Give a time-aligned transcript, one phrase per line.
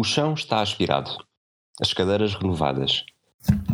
[0.00, 1.10] O chão está aspirado,
[1.78, 3.04] as cadeiras renovadas,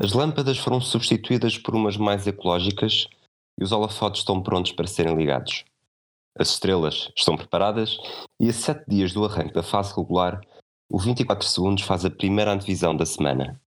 [0.02, 3.06] as lâmpadas foram substituídas por umas mais ecológicas
[3.56, 5.64] e os holofotes estão prontos para serem ligados.
[6.36, 7.96] As estrelas estão preparadas
[8.40, 10.40] e a sete dias do arranque da fase regular,
[10.90, 13.62] o 24 segundos faz a primeira antevisão da semana.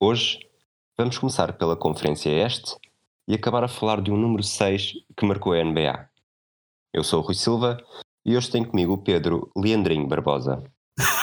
[0.00, 0.40] Hoje,
[0.98, 2.74] vamos começar pela Conferência Este
[3.28, 6.10] e acabar a falar de um número 6 que marcou a NBA.
[6.92, 7.78] Eu sou o Rui Silva
[8.26, 10.64] e hoje tenho comigo o Pedro Leandrinho Barbosa.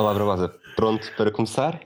[0.00, 0.54] Olá, Barbosa.
[0.76, 1.78] Pronto para começar?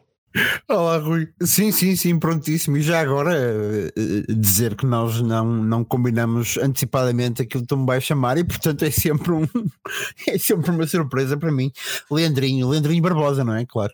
[0.69, 1.31] Olá, Rui.
[1.43, 2.77] Sim, sim, sim, prontíssimo.
[2.77, 7.85] E já agora uh, dizer que nós não, não combinamos antecipadamente aquilo que tu me
[7.85, 9.43] vais chamar e, portanto, é sempre, um,
[10.29, 11.73] é sempre uma surpresa para mim.
[12.09, 13.67] Leandrinho, Leandrinho Barbosa, não é?
[13.67, 13.93] Claro.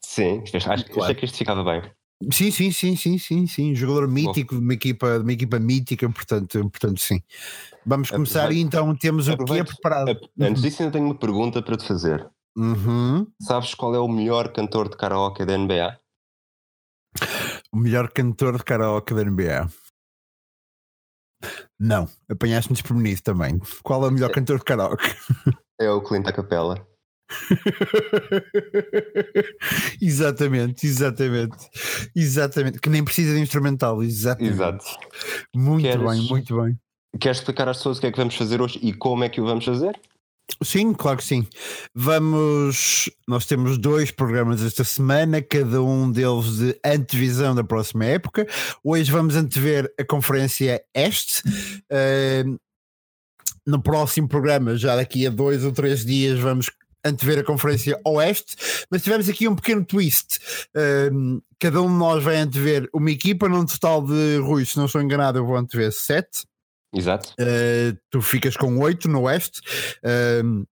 [0.00, 1.02] Sim, acho, claro.
[1.02, 1.82] achei que isto ficava bem.
[2.30, 3.74] Sim, sim, sim, sim, sim, sim.
[3.74, 7.20] Jogador mítico de uma equipa, de uma equipa mítica, portanto, portanto, sim.
[7.84, 10.16] Vamos começar e então temos o que é preparado.
[10.38, 12.30] Antes disso, ainda tenho uma pergunta para te fazer.
[12.60, 13.26] Uhum.
[13.40, 15.98] Sabes qual é o melhor cantor de karaoke da NBA?
[17.72, 19.66] O melhor cantor de karaoke da NBA?
[21.78, 23.58] Não, apanhaste-me desprevenido também.
[23.82, 24.34] Qual é o melhor é.
[24.34, 25.08] cantor de karaoke?
[25.80, 26.86] É o Clint Capella.
[30.02, 31.70] exatamente, exatamente,
[32.14, 32.78] exatamente.
[32.78, 34.52] Que nem precisa de instrumental, exatamente.
[34.52, 34.84] Exato.
[35.56, 36.06] Muito Queres...
[36.06, 36.78] bem, muito bem.
[37.18, 39.40] Queres explicar às pessoas o que é que vamos fazer hoje e como é que
[39.40, 39.98] o vamos fazer?
[40.62, 41.46] Sim, claro que sim.
[41.94, 43.10] Vamos.
[43.26, 48.46] Nós temos dois programas esta semana, cada um deles de antevisão da próxima época.
[48.84, 51.42] Hoje vamos antever a Conferência Este.
[51.90, 52.58] Uh,
[53.66, 56.70] no próximo programa, já daqui a dois ou três dias, vamos
[57.04, 58.56] antever a Conferência Oeste.
[58.90, 60.38] Mas tivemos aqui um pequeno twist.
[61.58, 65.00] Cada um de nós vai antever uma equipa, num total de Rui, se não estou
[65.00, 66.46] enganado, eu vou antever sete.
[66.94, 67.34] Exato.
[67.40, 69.60] Uh, tu ficas com 8 no Oeste.
[70.04, 70.66] Uh,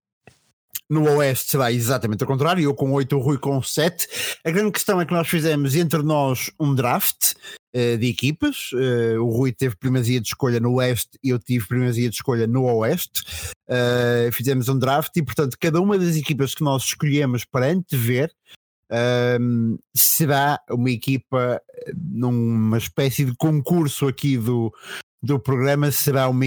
[0.91, 4.09] no Oeste será exatamente o contrário, eu com 8, o Rui com 7.
[4.43, 7.35] A grande questão é que nós fizemos entre nós um draft
[7.77, 8.71] uh, de equipas.
[8.73, 12.47] Uh, o Rui teve primazia de escolha no Oeste e eu tive primazia de escolha
[12.47, 13.23] no Oeste.
[13.69, 18.33] Uh, fizemos um draft e, portanto, cada uma das equipas que nós escolhemos para antever
[19.95, 21.61] será uma equipa
[21.95, 24.73] numa espécie de concurso aqui do,
[25.23, 26.45] do programa será uma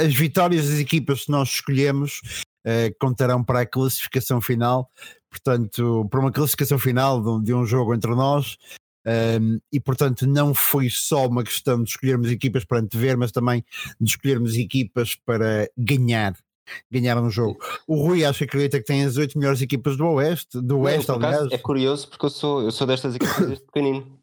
[0.00, 2.20] as vitórias das equipas que nós escolhemos
[2.66, 4.90] uh, contarão para a classificação final,
[5.30, 8.56] portanto, para uma classificação final de um, de um jogo entre nós.
[9.06, 13.32] Um, ehm, e portanto não foi só uma questão de escolhermos equipas para antever, mas
[13.32, 13.64] também
[13.98, 16.34] de escolhermos equipas para ganhar
[16.90, 17.58] ganhar um jogo.
[17.86, 21.10] O Rui acho que acredita que tem as oito melhores equipas do Oeste, do Oeste,
[21.10, 21.50] aliás.
[21.50, 24.18] É curioso porque eu sou, eu sou destas equipas desde pequenino.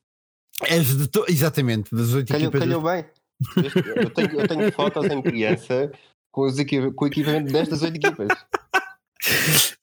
[0.61, 1.25] És de to...
[1.27, 2.59] Exatamente, das oito equipas.
[2.59, 3.05] Calhou bem.
[3.95, 5.91] Eu tenho, eu tenho fotos em criança
[6.31, 6.55] com, os
[6.95, 8.27] com o equipamento destas oito equipas.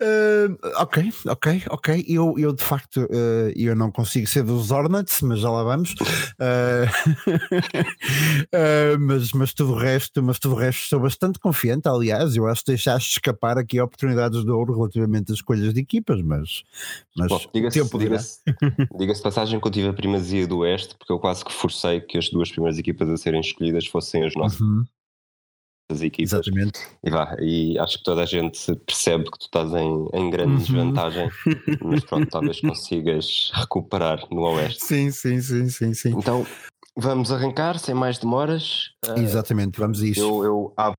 [0.00, 2.04] Uh, ok, ok, ok.
[2.08, 5.92] Eu, eu de facto uh, eu não consigo ser dos Hornets, mas já lá vamos.
[5.92, 6.86] Uh,
[9.00, 11.88] mas, mas tudo o resto, mas tudo o resto estou bastante confiante.
[11.88, 16.20] Aliás, eu acho que deixaste escapar aqui oportunidades de ouro relativamente às escolhas de equipas,
[16.22, 16.62] mas,
[17.16, 18.18] mas Bom, diga-se diga
[18.98, 22.18] diga passagem que eu tive a primazia do Oeste, porque eu quase que forcei que
[22.18, 24.60] as duas primeiras equipas a serem escolhidas fossem as nossas.
[24.60, 24.84] Uhum
[25.90, 26.32] das equipas.
[26.32, 26.80] Exatamente.
[27.04, 30.52] E, vá, e acho que toda a gente percebe que tu estás em, em grande
[30.52, 30.58] uhum.
[30.58, 31.30] desvantagem,
[31.82, 34.84] mas pronto, talvez consigas recuperar no Oeste.
[34.84, 36.10] Sim, sim, sim, sim, sim.
[36.10, 36.46] Então
[36.96, 38.90] vamos arrancar sem mais demoras.
[39.06, 40.20] Ah, Exatamente, vamos a isso.
[40.20, 40.96] Eu, eu abro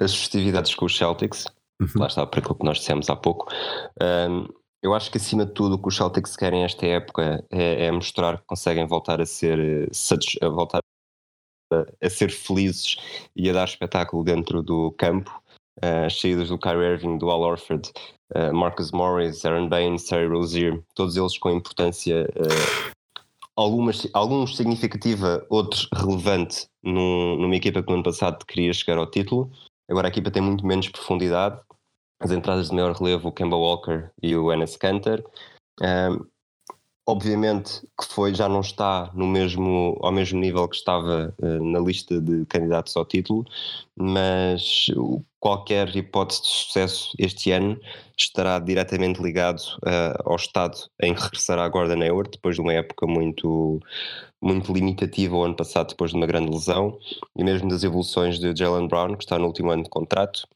[0.00, 1.46] as festividades com os Celtics,
[1.80, 1.88] uhum.
[1.96, 3.52] lá está para aquilo que nós dissemos há pouco.
[4.00, 4.46] Um,
[4.82, 7.92] eu acho que acima de tudo o que os Celtics querem esta época é, é
[7.92, 9.88] mostrar que conseguem voltar a ser
[10.42, 10.80] a voltar
[11.72, 12.96] a, ser felizes
[13.34, 15.30] e a dar espetáculo dentro do campo.
[15.82, 17.90] Uh, as saídas do Kyrie Irving, do Al Orford,
[18.34, 22.92] uh, Marcus Morris, Aaron Baines, Terry Rozier, todos eles com importância, uh,
[23.56, 29.10] algumas, alguns significativa, outros relevante num, numa equipa que no ano passado queria chegar ao
[29.10, 29.50] título.
[29.90, 31.60] Agora a equipa tem muito menos profundidade.
[32.20, 35.24] As entradas de maior relevo, o Kemba Walker e o Enes Kanter.
[37.06, 41.80] Obviamente que foi, já não está no mesmo, ao mesmo nível que estava uh, na
[41.80, 43.44] lista de candidatos ao título,
[43.96, 44.86] mas
[45.40, 47.78] qualquer hipótese de sucesso este ano
[48.16, 53.06] estará diretamente ligado uh, ao estado em que regressará Gordon Hayward, depois de uma época
[53.06, 53.80] muito,
[54.40, 56.96] muito limitativa o ano passado, depois de uma grande lesão,
[57.36, 60.46] e mesmo das evoluções de Jalen Brown, que está no último ano de contrato,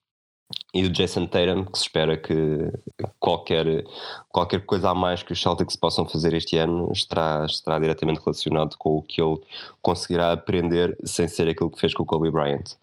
[0.73, 2.71] e o Jason Tatum, que se espera que
[3.19, 3.85] qualquer,
[4.29, 8.77] qualquer coisa a mais que os Celtics possam fazer este ano estará, estará diretamente relacionado
[8.77, 9.41] com o que ele
[9.83, 12.77] conseguirá aprender sem ser aquilo que fez com o Kobe Bryant.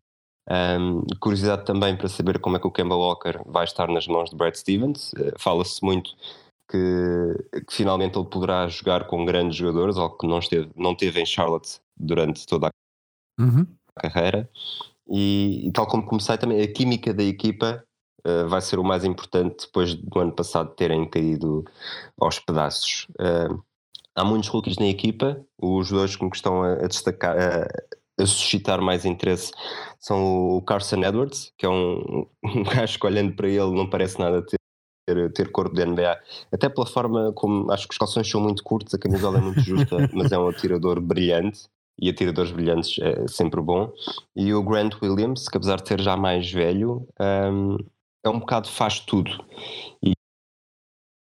[0.50, 4.30] Um, curiosidade também para saber como é que o Kemba Walker vai estar nas mãos
[4.30, 5.14] de Brad Stevens.
[5.14, 6.12] Uh, Fala-se muito
[6.70, 11.22] que, que, finalmente ele poderá jogar com grandes jogadores, algo que não, esteve, não teve
[11.22, 13.66] em Charlotte durante toda a uhum.
[13.96, 14.50] carreira.
[15.14, 17.84] E, e, tal como comecei também, a química da equipa
[18.26, 21.64] uh, vai ser o mais importante depois do ano passado terem caído
[22.20, 23.06] aos pedaços.
[23.12, 23.62] Uh,
[24.16, 27.68] há muitos rookies na equipa, os dois que me estão a, a destacar, a,
[28.20, 29.52] a, suscitar mais interesse
[30.00, 34.18] são o Carson Edwards, que é um, um gajo que olhando para ele não parece
[34.18, 34.58] nada ter
[35.06, 36.18] ter, ter corpo de NBA,
[36.52, 39.60] até pela forma como acho que os calções são muito curtos, a camisola é muito
[39.60, 41.68] justa, mas é um atirador brilhante
[42.00, 43.92] e atiradores brilhantes é sempre bom.
[44.36, 47.78] E o Grant Williams, que apesar de ser já mais velho, um,
[48.24, 49.32] é um bocado faz tudo.
[50.04, 50.14] E,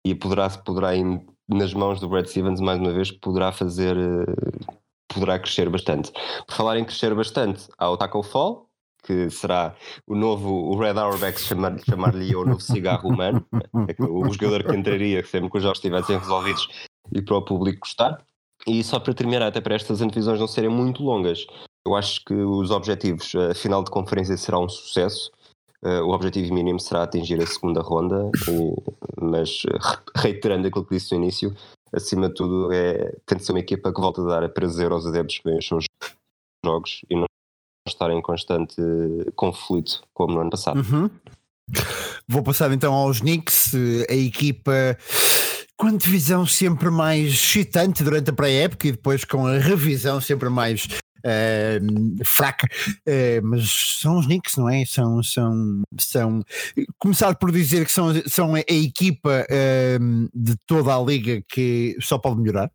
[0.06, 1.06] e poderá, poderá ir
[1.48, 3.96] nas mãos do Brad Stevens, mais uma vez, poderá fazer.
[5.08, 6.12] poderá crescer bastante.
[6.48, 8.70] Por falar em crescer bastante, há o Taco Fall,
[9.04, 13.46] que será o novo, o Red Auerbach chamar-lhe chamar o novo cigarro humano,
[13.88, 16.68] é o jogador que entraria sempre que os jogos estivessem resolvidos
[17.12, 18.24] e para o público gostar.
[18.68, 21.46] E só para terminar, até para estas antevisões não serem muito longas,
[21.86, 25.32] eu acho que os objetivos, a final de conferência será um sucesso.
[25.82, 29.62] Uh, o objetivo mínimo será atingir a segunda ronda, e, mas
[30.14, 31.56] reiterando aquilo que disse no início,
[31.94, 34.92] acima de tudo é, tem de ser uma equipa que volta a dar a prazer
[34.92, 35.86] aos adeptos que vêm os seus
[36.66, 37.26] jogos e não
[37.88, 38.76] estar em constante
[39.36, 40.80] conflito como no ano passado.
[40.80, 41.10] Uhum.
[42.28, 43.74] Vou passar então aos Knicks,
[44.10, 44.98] a equipa
[45.80, 50.50] com a divisão sempre mais excitante durante a pré-época e depois com a revisão sempre
[50.50, 50.86] mais
[51.20, 52.68] uh, fraca,
[53.08, 54.84] uh, mas são os Knicks, não é?
[54.86, 56.44] São, são, são
[56.98, 62.18] começar por dizer que são, são a equipa uh, de toda a liga que só
[62.18, 62.70] pode melhorar.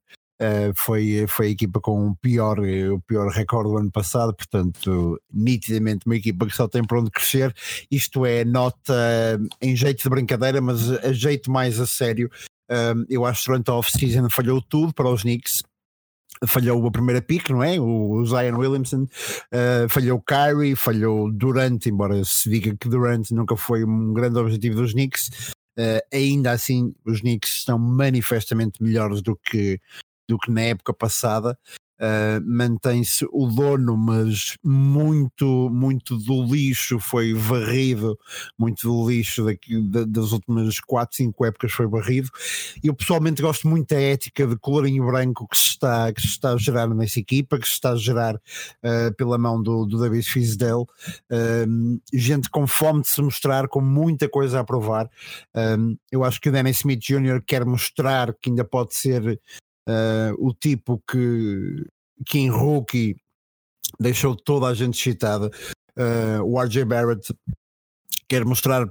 [0.75, 6.05] Foi, foi a equipa com o pior, o pior recorde do ano passado, portanto, nitidamente
[6.05, 7.55] uma equipa que só tem para onde crescer.
[7.91, 12.29] Isto é nota em jeito de brincadeira, mas a jeito mais a sério.
[12.71, 15.63] Uh, eu acho que durante a off-season falhou tudo para os Knicks.
[16.47, 17.79] Falhou a primeira pick, não é?
[17.81, 23.85] O Zion Williamson, uh, falhou Kyrie, falhou Durant, embora se diga que Durant nunca foi
[23.85, 25.31] um grande objetivo dos Knicks.
[25.79, 29.81] Uh, ainda assim, os Knicks estão manifestamente melhores do que,
[30.29, 31.59] do que na época passada.
[31.95, 38.19] Uh, mantém-se o dono, mas muito, muito do lixo foi varrido,
[38.59, 42.29] muito do lixo daqui, das últimas 4, 5 épocas foi varrido.
[42.83, 46.53] Eu pessoalmente gosto muito da ética de colorinho branco que se está, que se está
[46.53, 50.29] a gerar nessa equipa, que se está a gerar uh, pela mão do, do David
[50.29, 50.83] Fisdale.
[51.31, 55.09] Uh, gente com fome de se mostrar, com muita coisa a provar.
[56.11, 57.41] eu acho que o Danny Smith Jr.
[57.47, 59.41] quer mostrar que ainda pode ser
[59.89, 61.87] uh, o tipo que,
[62.27, 63.17] que em rookie
[63.99, 65.51] deixou toda a gente excitada.
[65.97, 67.35] Uh, o RJ Barrett
[68.29, 68.89] quer mostrar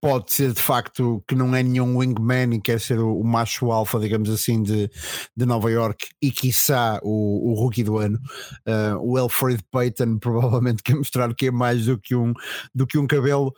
[0.00, 3.72] pode ser de facto que não é nenhum wingman e quer ser o, o macho
[3.72, 4.88] alfa, digamos assim, de,
[5.36, 8.18] de Nova York e quiçá o, o rookie do ano.
[8.66, 12.32] Uh, o Alfred Payton provavelmente quer mostrar que é mais do que um,
[12.74, 13.52] do que um cabelo.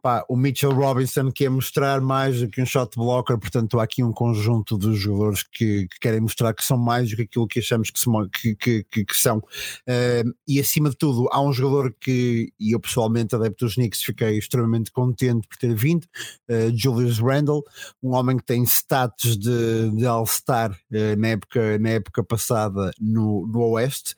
[0.00, 4.04] Pá, o Mitchell Robinson quer mostrar mais do que um shot blocker, portanto há aqui
[4.04, 7.58] um conjunto de jogadores que, que querem mostrar que são mais do que aquilo que
[7.58, 9.38] achamos que, são, que, que, que são.
[9.38, 14.00] Uh, e acima de tudo, há um jogador que, e eu pessoalmente, adepto dos Knicks,
[14.00, 16.04] fiquei extremamente contente por ter vindo,
[16.48, 17.64] uh, Julius Randle,
[18.00, 23.48] um homem que tem status de, de All-Star uh, na, época, na época passada no,
[23.48, 24.14] no Oeste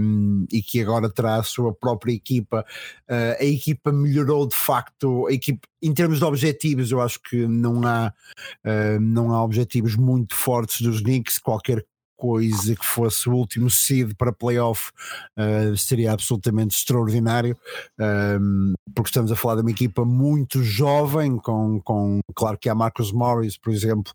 [0.00, 2.64] um, e que agora terá a sua própria equipa.
[3.08, 7.82] a equipa melhorou de facto facto, equipe, em termos de objetivos, eu acho que não
[7.86, 8.12] há,
[8.64, 11.38] uh, não há objetivos muito fortes dos Knicks.
[11.38, 11.84] Qualquer
[12.16, 14.90] coisa que fosse o último seed para playoff
[15.38, 17.54] uh, seria absolutamente extraordinário,
[18.40, 22.74] um, porque estamos a falar de uma equipa muito jovem, com, com claro que há
[22.74, 24.12] Marcus Morris, por exemplo,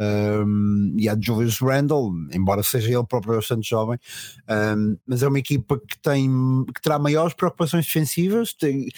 [0.00, 3.98] um, e há Julius Randle, embora seja ele próprio bastante jovem,
[4.76, 6.28] um, mas é uma equipa que tem
[6.74, 8.88] que terá maiores preocupações defensivas, tem,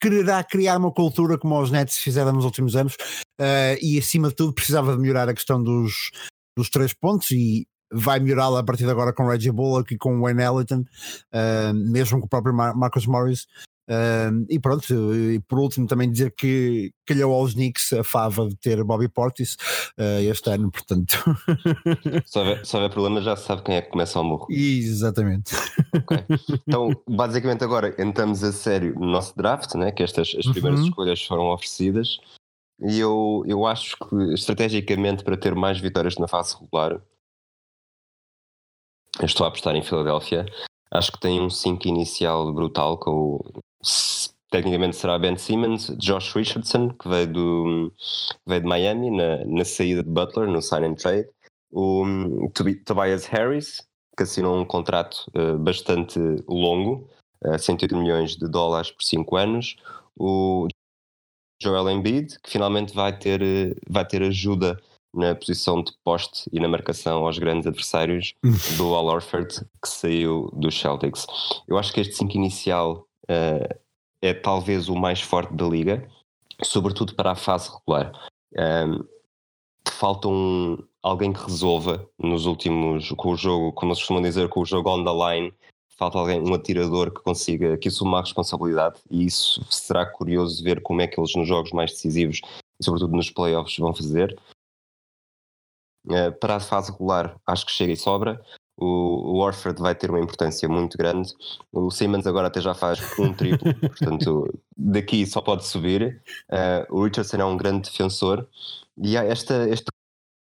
[0.00, 2.94] quererá criar uma cultura como os Nets fizeram nos últimos anos
[3.40, 6.10] uh, e acima de tudo precisava de melhorar a questão dos
[6.56, 10.20] dos três pontos e vai melhorá-la a partir de agora com Reggie Bullock e com
[10.20, 10.84] Wayne Ellington,
[11.32, 13.46] uh, mesmo com o próprio Mar Marcus Morris.
[14.48, 18.82] E pronto, e por último também dizer que calhou aos Knicks a fava de ter
[18.82, 19.56] Bobby Portis
[19.98, 21.22] uh, este ano, portanto.
[22.24, 24.46] se, houver, se houver problema já se sabe quem é que começa ao morro.
[24.50, 25.54] Exatamente.
[25.94, 26.24] Okay.
[26.66, 29.92] Então, basicamente agora entramos a sério no nosso draft, né?
[29.92, 30.86] que estas as primeiras uhum.
[30.86, 32.18] escolhas foram oferecidas.
[32.80, 37.00] E eu, eu acho que estrategicamente para ter mais vitórias na fase regular,
[39.20, 40.46] eu estou a apostar em Filadélfia.
[40.90, 43.60] Acho que tem um 5 inicial brutal com o
[44.50, 47.92] tecnicamente será Ben Simmons, Josh Richardson, que veio, do,
[48.46, 51.28] veio de Miami na, na saída de Butler, no sign and trade,
[51.72, 52.04] o
[52.84, 53.86] Tobias Harris,
[54.16, 57.08] que assinou um contrato uh, bastante longo,
[57.44, 59.76] uh, 108 milhões de dólares por 5 anos,
[60.16, 60.68] o
[61.60, 64.80] Joel Embiid, que finalmente vai ter, uh, vai ter ajuda
[65.12, 68.34] na posição de poste e na marcação aos grandes adversários
[68.76, 71.26] do Al Orford, que saiu dos Celtics.
[71.66, 73.78] Eu acho que este 5 inicial uh,
[74.22, 76.08] é talvez o mais forte da liga,
[76.62, 78.12] sobretudo para a fase regular.
[78.56, 79.04] Um,
[79.88, 84.60] falta um, alguém que resolva nos últimos, com o jogo, como se costuma dizer, com
[84.60, 85.52] o jogo on the line,
[85.96, 90.82] falta alguém, um atirador que consiga, que assuma a responsabilidade e isso será curioso ver
[90.82, 92.40] como é que eles nos jogos mais decisivos
[92.82, 94.38] sobretudo nos playoffs vão fazer.
[96.06, 98.44] Uh, para a fase regular acho que chega e sobra
[98.76, 101.32] o, Warford vai ter uma importância muito grande.
[101.72, 106.22] O Simmons agora até já faz um triplo, portanto, daqui só pode subir.
[106.50, 108.46] Uh, o Richardson é um grande defensor
[108.98, 109.90] e esta, esta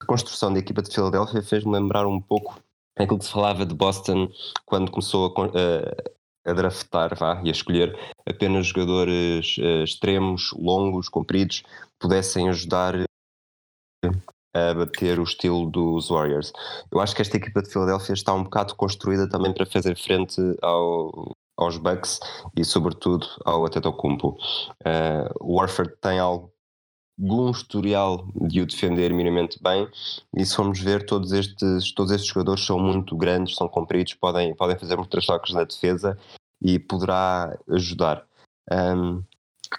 [0.07, 2.61] construção da equipa de Filadélfia fez-me lembrar um pouco
[2.99, 4.31] aquilo que se falava de Boston
[4.65, 7.97] quando começou a, a, a draftar vá, e a escolher
[8.27, 11.63] apenas jogadores uh, extremos, longos, compridos,
[11.99, 12.95] pudessem ajudar
[14.55, 16.53] a bater o estilo dos Warriors.
[16.91, 20.41] Eu acho que esta equipa de Filadélfia está um bocado construída também para fazer frente
[20.63, 22.19] ao, aos Bucks
[22.57, 24.37] e sobretudo ao Atetokounmpo.
[24.81, 29.89] Uh, o Warford tem algum historial de o defender minimamente bem
[30.37, 34.55] e se formos ver todos estes, todos estes jogadores são muito grandes, são compridos, podem,
[34.55, 36.19] podem fazer muitos toques na defesa
[36.63, 38.25] e poderá ajudar.
[38.71, 39.23] Um,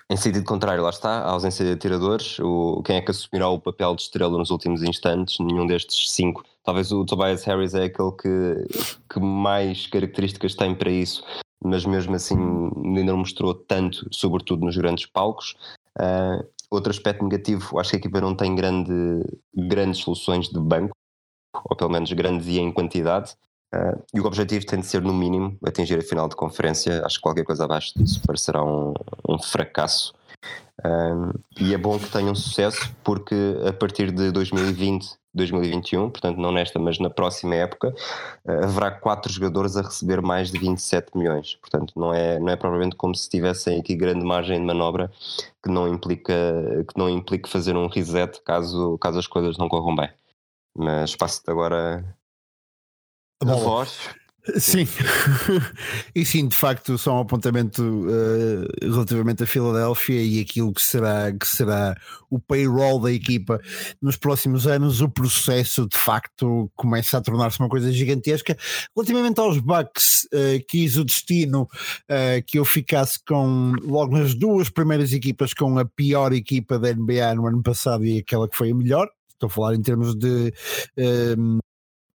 [0.10, 2.40] em sentido contrário, lá está, a ausência de atiradores.
[2.40, 5.38] O, quem é que assumirá o papel de estrela nos últimos instantes?
[5.40, 6.44] Nenhum destes cinco.
[6.64, 8.68] Talvez o Tobias Harris é aquele que,
[9.10, 11.24] que mais características tem para isso,
[11.64, 15.56] mas mesmo assim ainda não mostrou tanto, sobretudo nos grandes palcos.
[15.98, 18.94] Uh, outro aspecto negativo, acho que a equipa não tem grande,
[19.54, 20.96] grandes soluções de banco,
[21.70, 23.36] ou pelo menos grandes e em quantidade.
[23.74, 27.06] Uh, e o objetivo tem de ser, no mínimo, atingir a final de conferência.
[27.06, 28.94] Acho que qualquer coisa abaixo disso parecerá um,
[29.28, 30.14] um fracasso.
[30.80, 33.36] Uh, e é bom que tenham sucesso, porque
[33.68, 37.94] a partir de 2020, 2021, portanto, não nesta, mas na próxima época,
[38.46, 41.56] uh, haverá quatro jogadores a receber mais de 27 milhões.
[41.62, 45.12] Portanto, não é, não é provavelmente como se tivessem aqui grande margem de manobra
[45.64, 46.34] que não implica,
[46.88, 50.10] que não implique fazer um reset caso, caso as coisas não corram bem.
[50.76, 52.04] Mas passo-te agora
[53.42, 53.98] a voz.
[54.58, 54.88] Sim,
[56.16, 61.32] e sim, de facto, só um apontamento uh, relativamente a Filadélfia e aquilo que será,
[61.32, 61.96] que será
[62.28, 63.62] o payroll da equipa
[64.02, 65.00] nos próximos anos.
[65.00, 68.58] O processo de facto começa a tornar-se uma coisa gigantesca.
[68.96, 74.70] Relativamente aos Bucks, uh, quis o destino uh, que eu ficasse com logo nas duas
[74.70, 78.72] primeiras equipas com a pior equipa da NBA no ano passado e aquela que foi
[78.72, 79.08] a melhor.
[79.30, 80.52] Estou a falar em termos de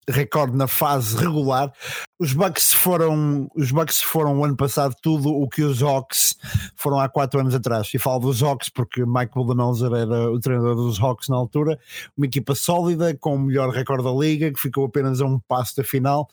[0.08, 1.72] recorde na fase regular.
[2.18, 6.36] Os Bucks foram, os Bucks foram o ano passado tudo o que os Hawks
[6.74, 7.90] foram há quatro anos atrás.
[7.92, 11.78] E falo dos Hawks porque Mike Budenholzer era o treinador dos Hawks na altura.
[12.16, 15.76] Uma equipa sólida, com o melhor recorde da liga, que ficou apenas a um passo
[15.76, 16.28] da final.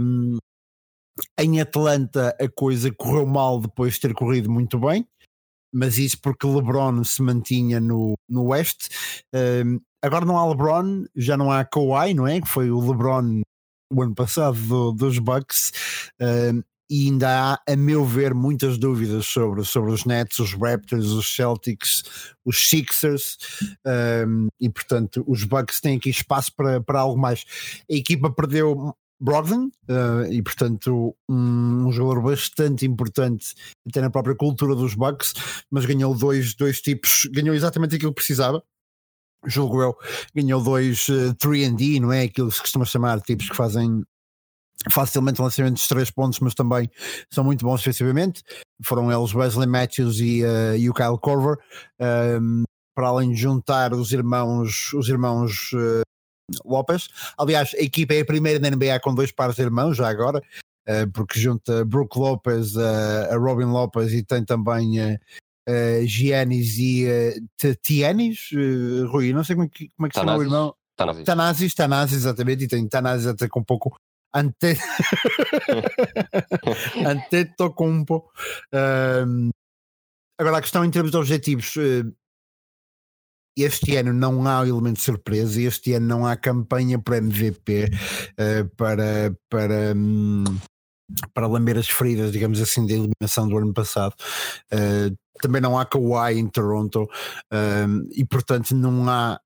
[0.00, 0.36] Um,
[1.38, 5.06] em Atlanta a coisa correu mal depois de ter corrido muito bem
[5.72, 8.88] mas isso porque LeBron se mantinha no, no Oeste.
[9.32, 12.40] Um, agora não há LeBron, já não há Kawhi, não é?
[12.40, 13.42] Que foi o LeBron
[13.92, 15.72] o ano passado do, dos Bucks.
[16.20, 21.06] Um, e ainda há, a meu ver, muitas dúvidas sobre, sobre os Nets, os Raptors,
[21.06, 22.02] os Celtics,
[22.44, 23.38] os Sixers,
[24.26, 27.44] um, e portanto os Bucks têm aqui espaço para, para algo mais.
[27.88, 33.54] A equipa perdeu Brogdon, uh, e portanto um, um, jogador bastante importante
[33.88, 35.34] até na própria cultura dos Bucks,
[35.70, 38.64] mas ganhou dois, dois tipos, ganhou exatamente aquilo que precisava,
[39.46, 39.96] julgo eu,
[40.34, 42.22] ganhou dois uh, 3D, não é?
[42.22, 44.04] Aquilo que se costuma chamar tipos que fazem
[44.88, 46.90] facilmente lançamentos de três pontos, mas também
[47.30, 48.42] são muito bons defensivamente.
[48.82, 51.58] Foram eles Wesley Matthews e, uh, e o Kyle Corver,
[52.40, 52.62] um,
[52.94, 56.02] para além de juntar os irmãos, os irmãos uh,
[56.64, 57.08] Lopes.
[57.38, 60.42] Aliás, a equipa é a primeira na NBA com dois pares de irmãos, já agora,
[60.88, 65.18] uh, porque junta Brook Lopes, a Robin Lopes e tem também
[65.68, 68.50] uh, Giannis e uh, Tianis,
[69.08, 70.74] Rui, não sei como é que, como é que se chama o irmão.
[70.96, 71.24] Tanazis.
[71.24, 73.98] Tanazis, Tanazis, exatamente, e tem Tanazis até com um pouco
[74.34, 74.76] ante...
[77.06, 78.30] Antetokounmpo.
[78.72, 79.50] Um,
[80.38, 81.74] agora, a questão em termos de objetivos,
[83.56, 88.68] este ano não há elemento de surpresa, este ano não há campanha para MVP uh,
[88.76, 90.44] para, para, um,
[91.34, 94.14] para lamber as feridas, digamos assim, da eliminação do ano passado.
[94.72, 97.08] Uh, também não há Kawhi em Toronto
[97.52, 99.40] um, e, portanto, não há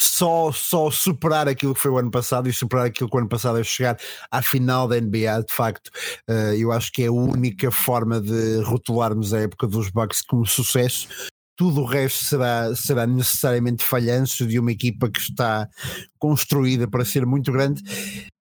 [0.00, 3.28] só, só superar aquilo que foi o ano passado e superar aquilo que o ano
[3.28, 3.98] passado é chegar
[4.30, 5.88] à final da NBA, de facto,
[6.28, 10.46] uh, eu acho que é a única forma de rotularmos a época dos Bucks como
[10.46, 11.08] sucesso
[11.60, 15.68] tudo o resto será, será necessariamente falhanço de uma equipa que está
[16.18, 17.82] construída para ser muito grande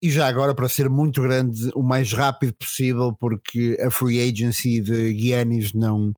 [0.01, 4.79] e já agora para ser muito grande o mais rápido possível, porque a free agency
[4.79, 6.13] de Giannis não,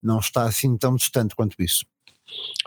[0.00, 1.84] não está assim tão distante quanto isso.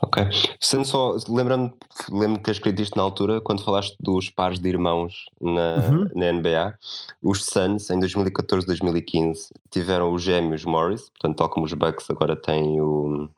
[0.03, 0.21] Ok.
[0.59, 1.71] Sendo só, lembrando,
[2.11, 6.09] lembro que escrevi isto na altura, quando falaste dos pares de irmãos na, uhum.
[6.13, 6.77] na NBA,
[7.23, 12.81] os Suns em 2014-2015 tiveram os gêmeos Morris, portanto, tal como os Bucks agora têm
[12.81, 13.29] o,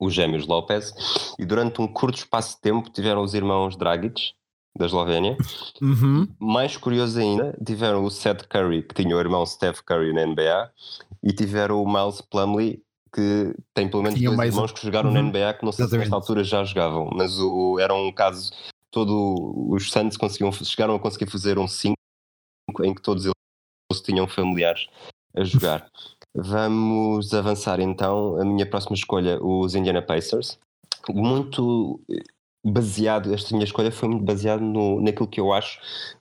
[0.00, 0.94] os gêmeos Lopez,
[1.38, 4.32] e durante um curto espaço de tempo tiveram os irmãos Dragic,
[4.76, 5.36] da Eslovénia.
[5.80, 6.28] Uhum.
[6.38, 10.70] Mais curioso ainda, tiveram o Seth Curry, que tinha o irmão Steph Curry na NBA,
[11.22, 14.74] e tiveram o Miles Plumley, que tem pelo menos dois irmãos um...
[14.74, 15.14] que jogaram uhum.
[15.14, 15.90] na NBA, que não sei Exatamente.
[15.90, 18.52] se nesta altura já jogavam, mas o, era um caso,
[18.90, 21.94] todo os Suns conseguiam, chegaram a conseguir fazer um 5
[22.84, 24.86] em que todos eles tinham familiares
[25.34, 25.90] a jogar.
[26.34, 28.40] Vamos avançar então.
[28.40, 30.58] A minha próxima escolha, os Indiana Pacers.
[31.08, 32.00] Muito
[32.64, 35.80] baseado, esta minha escolha foi muito baseada naquilo que eu acho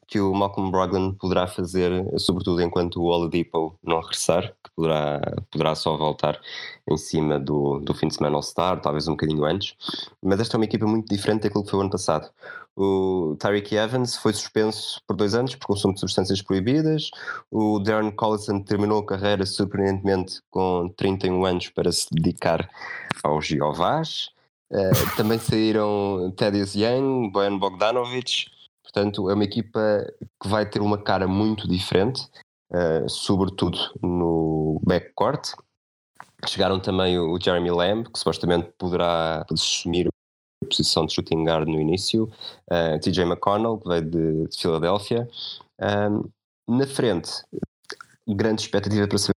[0.09, 5.75] que o Malcolm Brogdon poderá fazer, sobretudo enquanto o Oladipo não regressar, que poderá, poderá
[5.75, 6.39] só voltar
[6.89, 9.75] em cima do, do fim de semana All-Star, talvez um bocadinho antes.
[10.22, 12.27] Mas esta é uma equipa muito diferente daquilo que foi o ano passado.
[12.75, 17.11] O Tyreek Evans foi suspenso por dois anos por consumo de substâncias proibidas.
[17.51, 22.67] O Darren Collison terminou a carreira surpreendentemente com 31 anos para se dedicar
[23.24, 24.29] aos Jeovás.
[24.72, 28.58] Uh, também saíram Thaddeus Young, Bojan Bogdanovic.
[28.91, 29.79] Portanto, é uma equipa
[30.41, 32.27] que vai ter uma cara muito diferente,
[32.71, 35.53] uh, sobretudo no backcourt.
[36.47, 40.07] Chegaram também o Jeremy Lamb, que supostamente poderá assumir
[40.69, 42.29] posição de shooting guard no início, uh,
[42.71, 45.27] eh, TJ McConnell, que veio de, de Filadélfia.
[45.81, 46.29] Um,
[46.67, 47.31] na frente,
[48.27, 49.33] grande expectativa para saber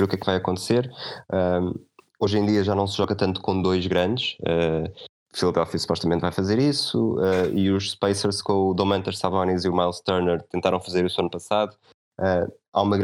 [0.00, 0.90] o que é que vai acontecer.
[1.32, 1.74] Um,
[2.20, 4.36] hoje em dia já não se joga tanto com dois grandes.
[4.40, 9.68] Uh, Philadelphia supostamente vai fazer isso, uh, e os Spacers com o Domantas Sabonis e
[9.68, 11.76] o Miles Turner tentaram fazer isso ano passado.
[12.18, 12.98] Uh, há uma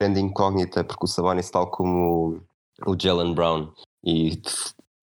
[0.00, 2.40] grande incógnita, porque o Sabonis, tal como
[2.86, 3.72] o Jalen Brown,
[4.04, 4.40] e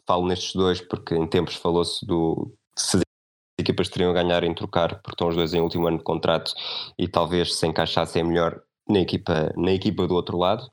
[0.06, 3.04] falo nestes dois porque em tempos falou-se do se as
[3.60, 6.54] equipas teriam a ganhar em trocar, porque estão os dois em último ano de contrato
[6.98, 10.70] e talvez se encaixassem melhor na equipa, na equipa do outro lado.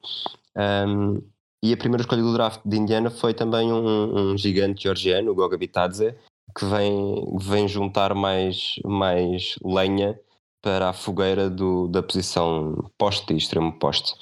[0.56, 1.22] Um,
[1.62, 5.34] e a primeira escolha do draft de Indiana foi também um, um gigante georgiano, o
[5.34, 6.14] Goga Bitadze,
[6.56, 10.18] que vem, vem juntar mais, mais lenha
[10.62, 14.14] para a fogueira do, da posição poste e extremo poste.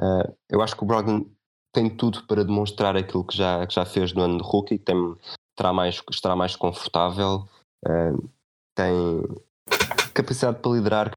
[0.00, 1.26] Uh, eu acho que o Brogdon
[1.72, 4.96] tem tudo para demonstrar aquilo que já, que já fez no ano de rookie, tem,
[5.56, 7.46] terá mais, estará mais confortável,
[7.86, 8.30] uh,
[8.74, 8.94] tem
[10.14, 11.12] capacidade para liderar,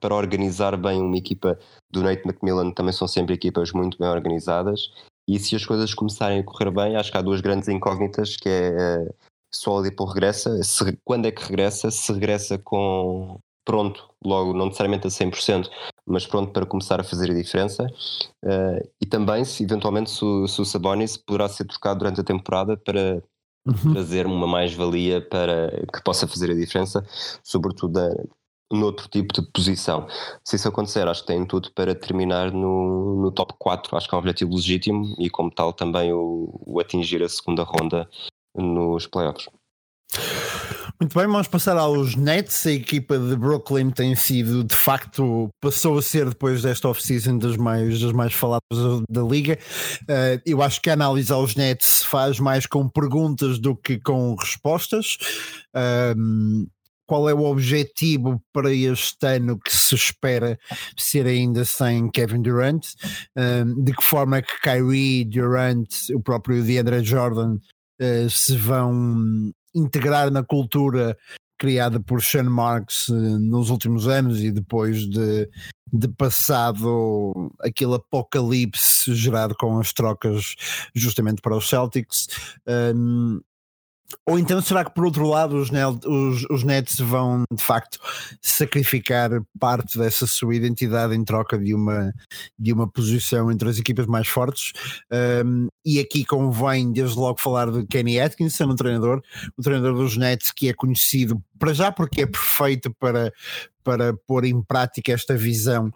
[0.00, 1.58] para organizar bem uma equipa
[1.90, 4.90] do Nate McMillan, também são sempre equipas muito bem organizadas,
[5.28, 8.48] e se as coisas começarem a correr bem, acho que há duas grandes incógnitas, que
[8.48, 9.14] é uh,
[9.52, 14.66] se o Oladipo regressa, se, quando é que regressa, se regressa com pronto, logo, não
[14.66, 15.68] necessariamente a 100%,
[16.06, 17.86] mas pronto para começar a fazer a diferença.
[18.44, 22.24] Uh, e também, se eventualmente, se o, se o Sabonis poderá ser trocado durante a
[22.24, 23.22] temporada para
[23.66, 23.92] uhum.
[23.92, 27.04] trazer uma mais-valia para que possa fazer a diferença,
[27.44, 28.10] sobretudo a,
[28.76, 30.06] noutro tipo de posição.
[30.44, 33.96] Se isso acontecer, acho que tem tudo para terminar no, no top 4.
[33.96, 37.62] Acho que é um objetivo legítimo e, como tal, também o, o atingir a segunda
[37.62, 38.08] ronda
[38.54, 39.48] nos playoffs.
[41.00, 42.64] Muito bem, vamos passar aos Nets.
[42.64, 47.56] A equipa de Brooklyn tem sido, de facto, passou a ser depois desta off-season das
[47.56, 48.62] mais, das mais faladas
[49.10, 49.58] da liga.
[50.02, 53.98] Uh, eu acho que a análise aos Nets se faz mais com perguntas do que
[53.98, 55.18] com respostas.
[56.16, 56.68] Um,
[57.12, 60.58] qual é o objetivo para este ano que se espera
[60.96, 62.86] ser ainda sem Kevin Durant?
[63.36, 67.58] Um, de que forma é que Kyrie, Durant, o próprio DeAndre Jordan
[68.00, 71.14] uh, se vão integrar na cultura
[71.58, 75.48] criada por Sean Marks eh, nos últimos anos e depois de,
[75.92, 80.56] de passado aquele apocalipse gerado com as trocas
[80.94, 82.26] justamente para os Celtics.
[82.66, 83.40] Um,
[84.26, 85.70] ou então será que por outro lado os,
[86.06, 87.98] os, os Nets vão de facto
[88.40, 92.12] sacrificar parte dessa sua identidade em troca de uma,
[92.58, 94.72] de uma posição entre as equipas mais fortes?
[95.44, 99.22] Um, e aqui convém desde logo falar de Kenny Atkinson, um treinador,
[99.56, 103.32] o treinador dos Nets que é conhecido para já porque é perfeito para,
[103.84, 105.92] para pôr em prática esta visão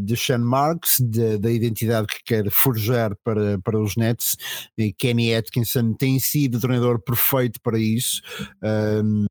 [0.00, 4.36] de Sean Marks, de, da identidade que quer forjar para, para os Nets.
[4.76, 8.20] E Kenny Atkinson tem sido o treinador perfeito para isso.
[8.62, 9.26] Um,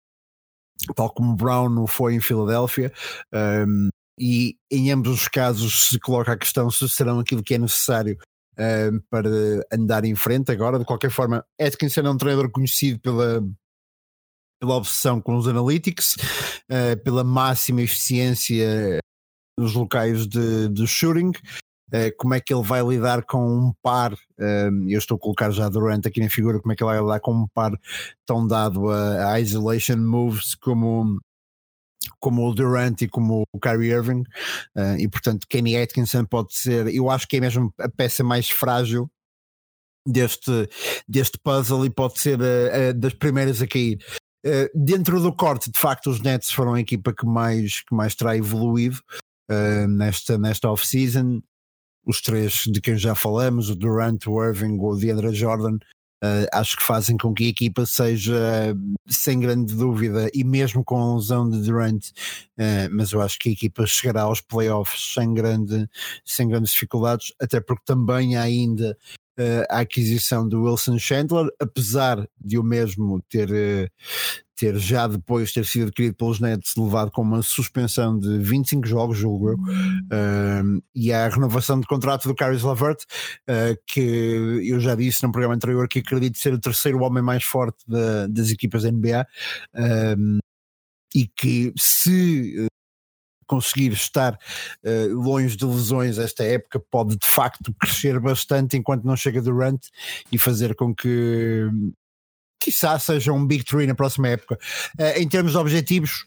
[0.96, 2.92] tal como Brown foi em Filadélfia,
[3.34, 3.90] um,
[4.20, 8.18] e em ambos os casos se coloca a questão se serão aquilo que é necessário
[8.58, 9.30] um, para
[9.72, 10.80] andar em frente agora.
[10.80, 13.44] De qualquer forma, Atkinson é um treinador conhecido pela,
[14.60, 19.00] pela obsessão com os analytics, uh, pela máxima eficiência
[19.62, 21.32] nos locais de, de shooting.
[21.94, 24.14] Uh, como é que ele vai lidar com um par?
[24.14, 26.60] Uh, eu estou a colocar já Durant aqui na figura.
[26.60, 27.78] Como é que ele vai lidar com um par
[28.26, 31.20] tão dado a, a isolation moves como,
[32.20, 34.24] como o Durant e como o Kyrie Irving?
[34.76, 38.50] Uh, e portanto, Kenny Atkinson pode ser, eu acho que é mesmo a peça mais
[38.50, 39.12] frágil
[40.08, 40.70] deste,
[41.08, 42.40] deste puzzle e pode ser
[42.96, 44.00] das primeiras a cair.
[44.74, 48.36] Dentro do corte, de facto, os Nets foram a equipa que mais, que mais terá
[48.36, 48.98] evoluído
[49.50, 51.42] uh, nesta, nesta off-season.
[52.06, 55.76] Os três de quem já falamos, o Durant, o Irving, o DeAndre Jordan,
[56.24, 58.76] uh, acho que fazem com que a equipa seja,
[59.08, 62.04] sem grande dúvida, e mesmo com a lesão de Durant,
[62.92, 65.88] mas eu acho que a equipa chegará aos playoffs sem, grande,
[66.26, 68.98] sem grandes dificuldades, até porque também há ainda
[69.70, 73.90] a aquisição do Wilson Chandler, apesar de o mesmo ter, eh,
[74.62, 79.18] ter já depois ter sido adquirido pelos Nets, levado com uma suspensão de 25 jogos,
[79.18, 79.58] julgo eu,
[80.94, 83.00] e a renovação de contrato do Caris Lavert,
[83.50, 87.44] uh, que eu já disse no programa anterior que acredito ser o terceiro homem mais
[87.44, 89.26] forte da, das equipas da NBA.
[89.74, 90.40] Uh,
[91.14, 92.70] e que se
[93.48, 94.38] conseguir estar
[94.86, 99.82] uh, longe de lesões esta época pode de facto crescer bastante enquanto não chega Durant
[100.32, 101.68] e fazer com que
[102.62, 104.58] quiçá seja um Big Three na próxima época.
[105.00, 106.26] Uh, em termos de objetivos,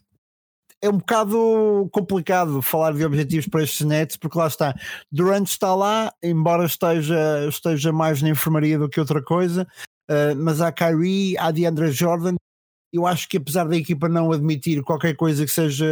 [0.83, 4.75] é um bocado complicado falar de objetivos para estes Nets, porque lá está,
[5.11, 9.66] Durant está lá, embora esteja, esteja mais na enfermaria do que outra coisa,
[10.11, 12.35] uh, mas há Kyrie, há DeAndre Jordan.
[12.92, 15.87] Eu acho que apesar da equipa não admitir qualquer coisa que seja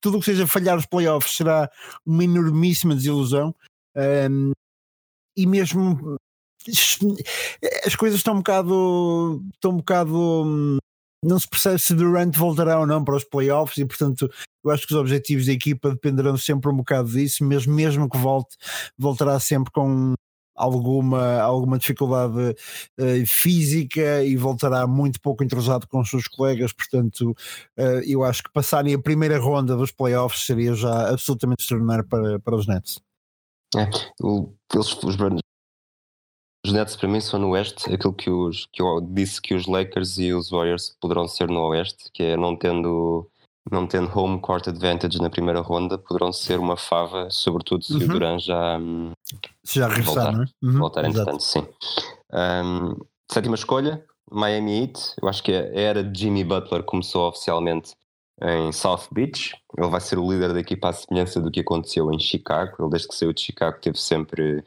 [0.00, 1.70] tudo que seja falhar os playoffs será
[2.06, 3.54] uma enormíssima desilusão.
[3.96, 4.52] Um,
[5.36, 6.16] e mesmo
[7.86, 10.78] as coisas estão um bocado estão um bocado
[11.24, 14.30] não se percebe se Durant voltará ou não para os playoffs e portanto
[14.64, 18.18] eu acho que os objetivos da equipa dependerão sempre um bocado disso, mesmo, mesmo que
[18.18, 18.56] volte
[18.98, 20.14] voltará sempre com
[20.54, 22.50] alguma, alguma dificuldade
[22.98, 27.30] uh, física e voltará muito pouco entrosado com os seus colegas, portanto
[27.78, 32.40] uh, eu acho que passarem a primeira ronda dos playoffs seria já absolutamente extraordinário para,
[32.40, 33.00] para os Nets.
[33.76, 35.16] É, eles, os,
[36.64, 39.66] os Nets para mim são no Oeste aquilo que, os, que eu disse que os
[39.66, 43.28] Lakers e os Warriors poderão ser no Oeste, que é não tendo
[43.70, 48.02] não tendo home court advantage na primeira ronda, poderão ser uma fava, sobretudo se uhum.
[48.02, 48.80] o Duran já,
[49.62, 50.46] se já regressar, voltar, não é?
[50.62, 50.78] Uhum.
[50.78, 51.66] voltar entretanto, sim.
[52.32, 52.96] Um,
[53.30, 55.14] sétima escolha, Miami Heat.
[55.20, 57.92] Eu acho que a era de Jimmy Butler começou oficialmente
[58.42, 59.54] em South Beach.
[59.76, 62.76] Ele vai ser o líder da equipa à semelhança do que aconteceu em Chicago.
[62.78, 64.64] Ele, desde que saiu de Chicago, teve sempre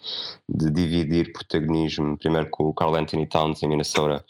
[0.48, 4.24] de dividir protagonismo, primeiro com o Carl Anthony Towns em Minnesota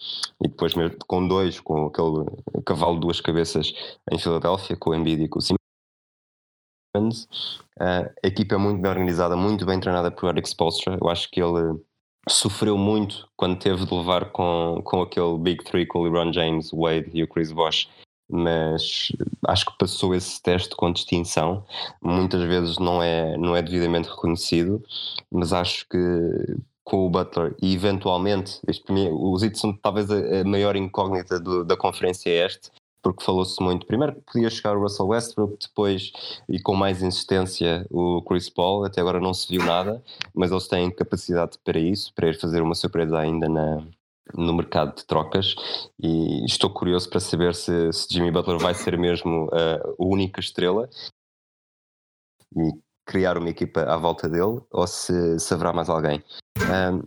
[0.43, 0.73] e depois
[1.08, 2.25] com dois, com aquele
[2.65, 3.73] cavalo de duas cabeças
[4.12, 7.25] em Filadélfia, com o Embiid e com o Simmons.
[7.80, 10.97] Uh, a equipa é muito bem organizada, muito bem treinada por Eric Spoelstra.
[11.01, 11.80] Eu acho que ele
[12.30, 16.69] sofreu muito quando teve de levar com, com aquele Big Three, com o LeBron James,
[16.71, 17.89] Wade e o Chris Bosh
[18.32, 19.12] mas
[19.48, 21.65] acho que passou esse teste com distinção.
[22.02, 24.84] Muitas vezes não é, não é devidamente reconhecido,
[25.30, 25.98] mas acho que
[26.84, 31.78] com o Butler e eventualmente, este, os Heat são talvez a, maior incógnita do, da
[31.78, 33.86] conferência este, porque falou-se muito.
[33.86, 36.12] Primeiro que podia chegar o Russell Westbrook, depois,
[36.48, 38.86] e com mais insistência, o Chris Paul.
[38.86, 42.62] Até agora não se viu nada, mas eles têm capacidade para isso, para ir fazer
[42.62, 43.84] uma surpresa ainda na,
[44.36, 45.56] no mercado de trocas
[46.00, 50.39] e estou curioso para saber se, se Jimmy Butler vai ser mesmo uh, a única
[50.39, 50.89] estrela
[52.56, 52.72] e
[53.06, 56.24] criar uma equipa à volta dele ou se, se haverá mais alguém.
[56.60, 57.02] Um,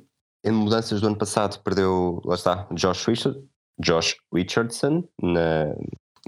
[0.45, 3.43] em mudanças do ano passado perdeu, lá está, Josh Richard,
[3.81, 5.75] Josh Richardson na,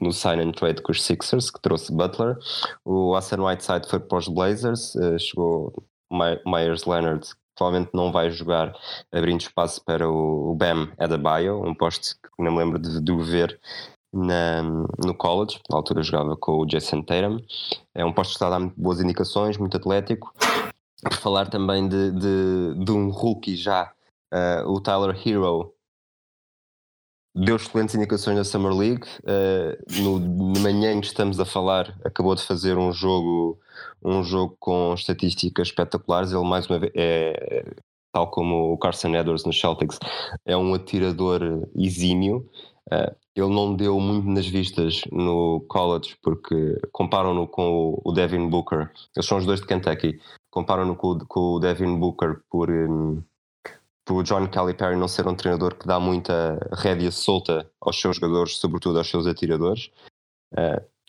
[0.01, 2.37] no sign and trade com os Sixers, que trouxe Butler.
[2.85, 5.73] O Hassan Whiteside foi para os Blazers, uh, chegou
[6.11, 8.75] Myers Leonard, provavelmente não vai jogar,
[9.11, 13.23] abrindo espaço para o Bam Adebayo, um poste que não me lembro de, de o
[13.23, 13.59] ver
[14.13, 17.39] na, no college, na altura jogava com o Jason Tatum.
[17.95, 20.33] É um posto que está a dar muito boas indicações, muito atlético.
[21.03, 23.93] Por falar também de, de, de um rookie já,
[24.33, 25.75] uh, o Tyler Hero,
[27.35, 29.07] deu excelentes indicações na Summer League.
[29.21, 33.61] Uh, no, de manhã em que estamos a falar, acabou de fazer um jogo,
[34.03, 36.33] um jogo com estatísticas espetaculares.
[36.33, 37.75] Ele, mais uma vez, é,
[38.13, 39.99] tal como o Carson Edwards no Celtics,
[40.45, 41.41] é um atirador
[41.77, 42.49] exímio.
[42.91, 48.91] Uh, ele não deu muito nas vistas no college porque comparam-no com o Devin Booker.
[49.15, 50.19] Eles são os dois de Kentucky.
[50.51, 52.71] Comparam-no com, o Devin Booker por.
[52.71, 53.23] Um,
[54.07, 58.57] por John Calipari não ser um treinador que dá muita rédea solta aos seus jogadores,
[58.57, 59.91] sobretudo aos seus atiradores.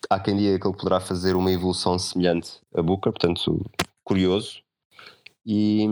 [0.10, 3.66] Há quem diga que ele poderá fazer uma evolução semelhante a Booker, portanto,
[4.04, 4.62] curioso.
[5.46, 5.86] E,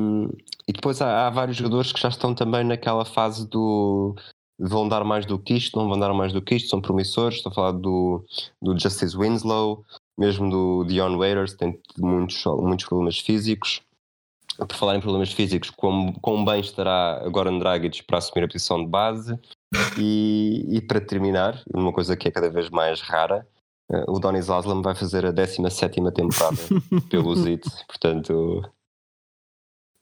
[0.68, 4.15] e depois há, há, vários jogadores que já estão também naquela fase do
[4.58, 7.38] vão dar mais do que isto, não vão dar mais do que isto, são promissores.
[7.38, 8.26] Estou a falar do,
[8.62, 9.84] do Justice Winslow,
[10.18, 13.82] mesmo do Dion Waiters, tem muitos, muitos problemas físicos
[14.58, 18.84] por falar em problemas físicos, quão, quão bem estará agora Dragic para assumir a posição
[18.84, 19.38] de base.
[20.00, 23.46] E, e, para terminar, uma coisa que é cada vez mais rara,
[24.08, 26.58] o Donis Aslam vai fazer a 17 temporada
[27.10, 28.63] pelo ZIT, portanto,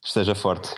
[0.04, 0.76] esteja forte.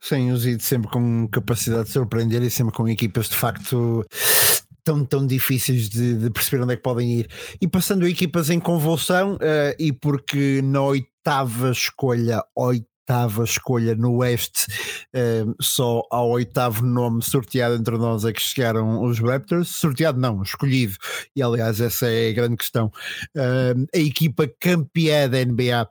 [0.00, 4.04] Sim, o ZIT sempre com capacidade de surpreender e sempre com equipas de facto
[4.84, 7.30] tão, tão difíceis de, de, perceber onde é que podem ir.
[7.60, 12.93] E passando equipas em convulsão, uh, e porque na oitava escolha, oitava
[13.44, 14.66] escolha no Oeste,
[15.14, 19.68] uh, só ao oitavo nome sorteado entre nós é que chegaram os Raptors.
[19.68, 20.94] Sorteado não, escolhido.
[21.34, 22.90] E aliás, essa é a grande questão.
[23.36, 25.88] Uh, a equipa campeã da NBA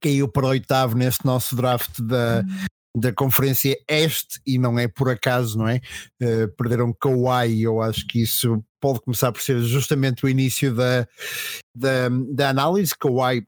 [0.00, 2.44] caiu para oitavo neste nosso draft da,
[2.96, 5.80] da Conferência Este e não é por acaso, não é?
[6.22, 11.06] Uh, perderam Kawhi, eu acho que isso pode começar por ser justamente o início da,
[11.74, 12.92] da, da análise.
[12.98, 13.46] Kawhi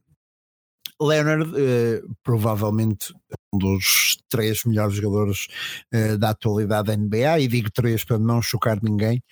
[1.03, 3.13] Leonard, uh, provavelmente
[3.53, 5.47] um dos três melhores jogadores
[5.95, 9.23] uh, da atualidade da NBA, e digo três para não chocar ninguém.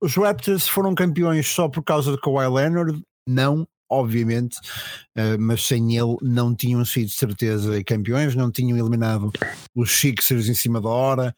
[0.00, 3.02] os Raptors foram campeões só por causa de Kawhi Leonard?
[3.28, 4.56] Não, obviamente,
[5.16, 9.30] uh, mas sem ele não tinham sido de certeza campeões, não tinham eliminado
[9.74, 11.34] os Sixers em cima da hora,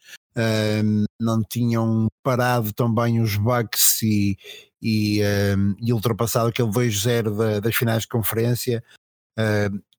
[1.19, 4.37] não tinham parado também os Bucks e,
[4.81, 8.83] e, uh, e ultrapassado aquele 2-0 da, das finais de conferência.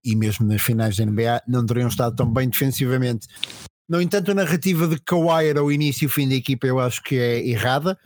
[0.04, 3.26] E mesmo nas finais da NBA não teriam estado tão bem defensivamente.
[3.88, 6.80] No entanto, a narrativa de Kawhi era o início e o fim da equipa, eu
[6.80, 7.98] acho que é errada.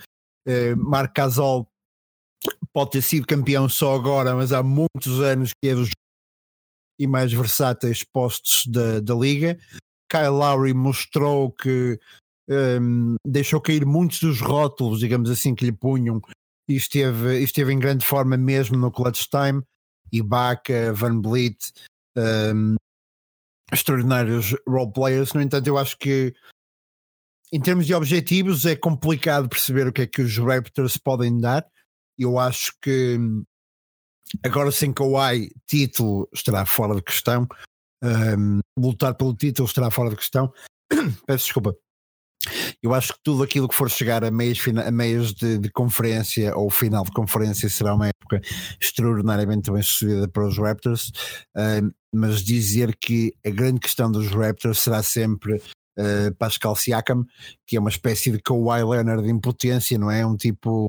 [0.47, 1.69] Uh, Marc Gasol
[2.73, 5.91] pode ter sido campeão só agora, mas há muitos anos que é dos
[6.99, 9.59] e mais versáteis postos da, da liga.
[10.11, 11.99] Kyle Lowry mostrou que
[12.49, 16.21] um, deixou cair muitos dos rótulos, digamos assim, que lhe punham
[16.69, 19.63] e esteve, esteve em grande forma mesmo no clutch time.
[20.13, 21.73] Ibaka, Van Vliet,
[22.17, 22.77] um,
[23.73, 25.33] extraordinários role players.
[25.33, 26.35] No entanto, eu acho que
[27.53, 31.67] em termos de objetivos é complicado perceber o que é que os Raptors podem dar.
[32.19, 33.19] Eu acho que
[34.45, 37.47] agora sem Kawhi, título estará fora de questão.
[38.03, 40.53] Um, lutar pelo título estará fora de questão.
[41.27, 41.75] Peço desculpa.
[42.83, 46.57] Eu acho que tudo aquilo que for chegar a meios, a meios de, de, conferência
[46.57, 48.41] ou final de conferência será uma época
[48.81, 51.11] extraordinariamente bem sucedida para os Raptors,
[51.57, 57.25] um, mas dizer que a grande questão dos Raptors será sempre uh, Pascal Siakam,
[57.67, 60.25] que é uma espécie de Kawhi Leonard de impotência, não é?
[60.25, 60.89] Um tipo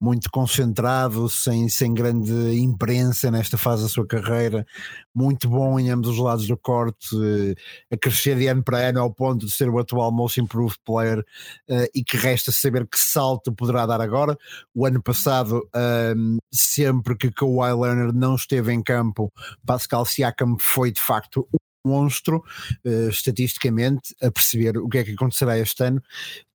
[0.00, 4.66] muito concentrado, sem, sem grande imprensa nesta fase da sua carreira,
[5.14, 7.54] muito bom em ambos os lados do corte, uh,
[7.90, 11.20] a crescer de ano para ano ao ponto de ser o atual Most Improved Player
[11.20, 14.36] uh, e que resta saber que salto poderá dar agora.
[14.74, 19.32] O ano passado, uh, sempre que Kawhi Leonard não esteve em campo,
[19.64, 22.44] Pascal Siakam foi de facto um monstro,
[22.84, 26.02] uh, estatisticamente, a perceber o que é que acontecerá este ano.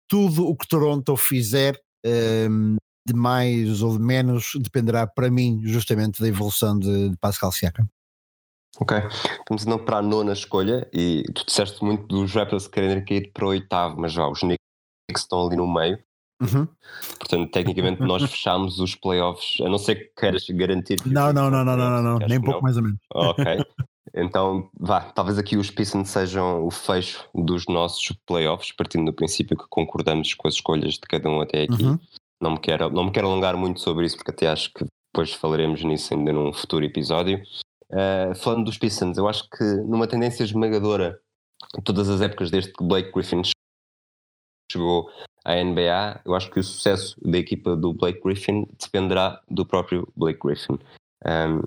[0.07, 1.79] Tudo o que Toronto fizer
[3.05, 7.87] de mais ou de menos dependerá para mim justamente da evolução de, de Pascal Siakam.
[8.79, 8.97] Ok,
[9.49, 13.45] vamos então para a nona escolha e tu disseste muito dos Raptors querem cair para
[13.45, 14.57] o oitavo, mas já os Knicks
[15.15, 15.99] estão ali no meio.
[16.41, 16.67] Uhum.
[17.19, 20.99] Portanto, tecnicamente nós fechamos os playoffs, a não ser que queiras garantir.
[21.05, 22.99] Não, não, não, não, não, não, não, nem pouco mais ou menos.
[23.13, 23.45] Ok.
[24.13, 29.55] Então, vá, talvez aqui os Pistons sejam o fecho dos nossos playoffs, partindo do princípio
[29.55, 31.83] que concordamos com as escolhas de cada um até aqui.
[31.83, 31.99] Uhum.
[32.41, 35.33] Não, me quero, não me quero alongar muito sobre isso, porque até acho que depois
[35.33, 37.41] falaremos nisso ainda num futuro episódio.
[37.91, 41.19] Uh, falando dos Pistons, eu acho que numa tendência esmagadora,
[41.83, 43.41] todas as épocas desde que Blake Griffin
[44.71, 45.09] chegou
[45.43, 50.07] à NBA, eu acho que o sucesso da equipa do Blake Griffin dependerá do próprio
[50.15, 50.79] Blake Griffin.
[51.25, 51.61] Um,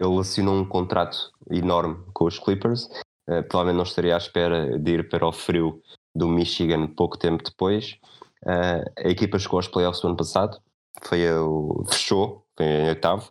[0.00, 2.86] ele assinou um contrato enorme com os Clippers,
[3.28, 5.80] uh, provavelmente não estaria à espera de ir para o frio
[6.14, 7.98] do Michigan pouco tempo depois.
[8.44, 10.60] Uh, a equipa chegou aos playoffs do ano passado,
[11.02, 13.30] foi o, fechou, foi em oitavo.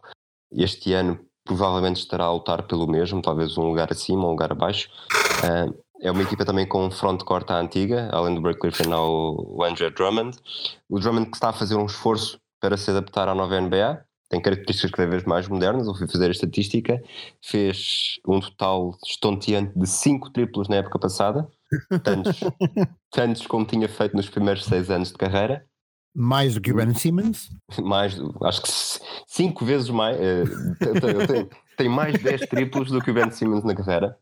[0.51, 4.89] Este ano provavelmente estará a lutar pelo mesmo, talvez um lugar acima, um lugar abaixo.
[5.43, 9.89] Uh, é uma equipa também com front-court à antiga, além do Blake Griffin ao Andrew
[9.91, 10.37] Drummond.
[10.89, 14.41] O Drummond que está a fazer um esforço para se adaptar à nova NBA, tem
[14.41, 15.87] características cada vez mais modernas.
[15.87, 17.01] Eu fui fazer a estatística,
[17.41, 21.47] fez um total estonteante de 5 triplos na época passada,
[22.03, 22.39] tantos,
[23.11, 25.65] tantos como tinha feito nos primeiros 6 anos de carreira.
[26.17, 27.49] Mais do que o Ben Simmons?
[27.81, 28.69] Mais, acho que
[29.27, 30.17] 5 vezes mais.
[30.17, 34.17] Uh, tem mais 10 triplos do que o Ben Simmons na carreira.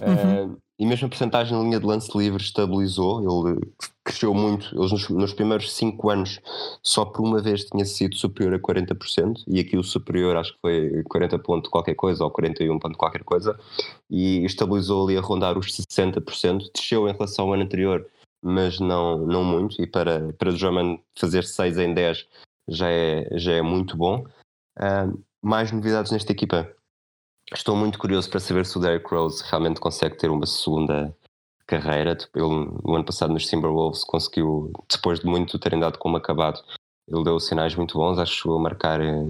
[0.00, 0.52] Uhum.
[0.52, 3.60] Uh, e mesmo a porcentagem na linha de lance livre estabilizou, ele
[4.02, 4.74] cresceu muito.
[4.74, 6.40] Eles nos, nos primeiros 5 anos
[6.82, 10.60] só por uma vez tinha sido superior a 40%, e aqui o superior acho que
[10.60, 13.58] foi 40 ponto qualquer coisa, ou 41 ponto qualquer coisa,
[14.08, 18.06] e estabilizou ali a rondar os 60%, desceu em relação ao ano anterior,
[18.42, 22.26] mas não, não muito, e para, para Drummond fazer 6 em 10
[22.68, 24.24] já é, já é muito bom.
[24.78, 26.70] Uh, mais novidades nesta equipa
[27.52, 31.14] Estou muito curioso para saber se o Derrick Rose realmente consegue ter uma segunda
[31.66, 32.14] carreira.
[32.14, 36.60] Tipo, ele, no ano passado, nos Timberwolves, conseguiu, depois de muito terem dado como acabado,
[37.08, 38.18] ele deu sinais muito bons.
[38.18, 39.26] Acho que chegou a marcar, eh,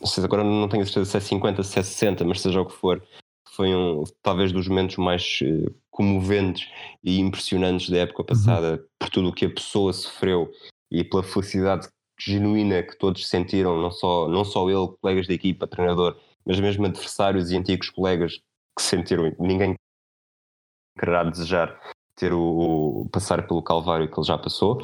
[0.00, 2.66] não sei, agora não tenho certeza se é 50, se é 60, mas seja o
[2.66, 3.02] que for,
[3.50, 6.68] foi um, talvez dos momentos mais eh, comoventes
[7.02, 8.26] e impressionantes da época uhum.
[8.26, 8.86] passada, uhum.
[8.98, 10.52] por tudo o que a pessoa sofreu
[10.92, 11.88] e pela felicidade
[12.20, 16.86] genuína que todos sentiram, não só, não só ele, colegas da equipa, treinador, mas mesmo
[16.86, 18.40] adversários e antigos colegas
[18.76, 19.74] que sentiram, ninguém
[20.98, 21.78] quererá desejar
[22.14, 24.80] ter o, o, passar pelo calvário que ele já passou.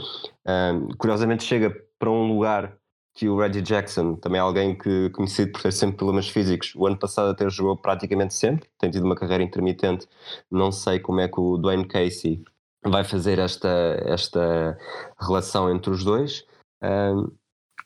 [0.47, 2.77] Um, curiosamente chega para um lugar
[3.15, 6.99] que o Reggie Jackson, também alguém que conhecido por ter sempre problemas físicos, o ano
[6.99, 10.07] passado até jogou praticamente sempre, tem tido uma carreira intermitente,
[10.51, 12.43] não sei como é que o Dwayne Casey
[12.85, 13.69] vai fazer esta,
[14.07, 14.79] esta
[15.21, 16.45] relação entre os dois.
[16.83, 17.31] Um,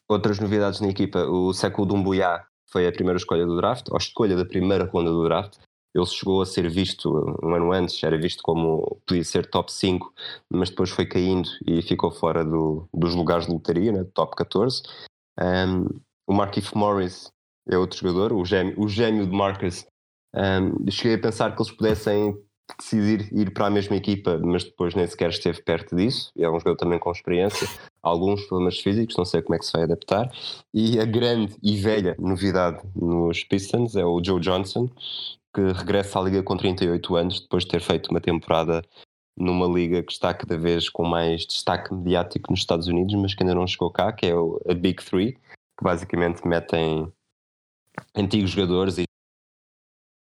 [0.09, 2.45] outras novidades na equipa, o Século Dumbuya
[2.77, 5.57] foi a primeira escolha do draft, ou a escolha da primeira ronda do draft.
[5.95, 7.11] Ele chegou a ser visto
[7.43, 10.13] um ano antes, era visto como podia ser top 5,
[10.53, 14.83] mas depois foi caindo e ficou fora do, dos lugares de lotaria, né, top 14.
[15.41, 15.87] Um,
[16.27, 17.31] o Markif Morris
[17.67, 19.87] é outro jogador, o gêmeo, o gêmeo de Marcus.
[20.35, 22.37] Um, cheguei a pensar que eles pudessem
[22.79, 26.33] decidir ir para a mesma equipa, mas depois nem sequer esteve perto disso.
[26.37, 27.69] É um jogador também com experiência,
[28.03, 30.31] alguns problemas físicos, não sei como é que se vai adaptar.
[30.75, 34.89] E a grande e velha novidade nos Pistons é o Joe Johnson,
[35.55, 38.83] que regressa à liga com 38 anos, depois de ter feito uma temporada
[39.37, 43.43] numa liga que está cada vez com mais destaque mediático nos Estados Unidos, mas que
[43.43, 47.13] ainda não chegou cá, que é a Big Three, que basicamente metem
[48.15, 49.05] antigos jogadores e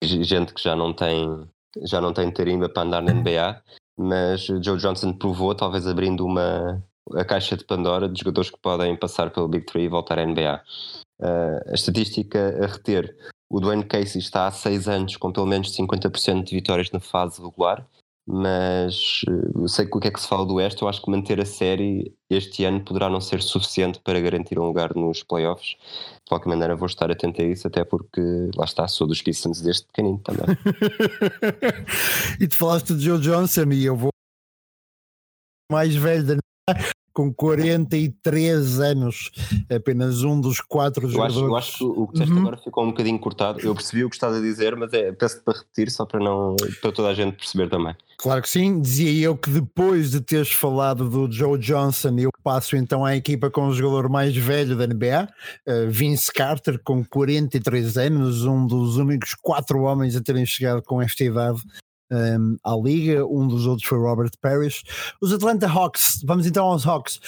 [0.03, 1.47] gente que já não tem
[1.83, 3.61] já não tem tarimba para andar na NBA,
[3.97, 6.83] mas Joe Johnson provou, talvez abrindo uma
[7.15, 10.25] a caixa de Pandora de jogadores que podem passar pelo Big Three e voltar à
[10.25, 10.61] NBA.
[11.19, 13.15] Uh, ah, a estatística a reter:
[13.49, 17.41] o Dwayne Casey está há 6 anos com pelo menos 50% de vitórias na fase
[17.41, 17.85] regular
[18.27, 19.21] mas
[19.55, 21.39] eu sei que o que é que se fala do Oeste, eu acho que manter
[21.41, 25.75] a série este ano poderá não ser suficiente para garantir um lugar nos playoffs.
[26.31, 28.21] Qualquer maneira, vou estar atento a isso, até porque
[28.55, 30.45] lá está, sou dos Pistons desde pequenino também.
[32.39, 34.11] e tu falaste de Joe Johnson e eu vou
[35.69, 36.35] mais velho da
[37.13, 39.31] com 43 anos,
[39.69, 41.37] apenas um dos quatro eu jogadores.
[41.37, 42.41] Acho, eu acho que o que disseste uhum.
[42.41, 43.59] agora ficou um bocadinho cortado.
[43.59, 46.55] Eu percebi o que estás a dizer, mas é, peço-te para repetir só para, não,
[46.81, 47.95] para toda a gente perceber também.
[48.17, 52.75] Claro que sim, dizia eu que depois de teres falado do Joe Johnson, eu passo
[52.75, 55.27] então à equipa com o jogador mais velho da NBA,
[55.67, 61.01] uh, Vince Carter, com 43 anos, um dos únicos quatro homens a terem chegado com
[61.01, 61.61] esta idade
[62.11, 64.83] um, à liga, um dos outros foi Robert Parrish.
[65.21, 67.19] Os Atlanta Hawks, vamos então aos Hawks.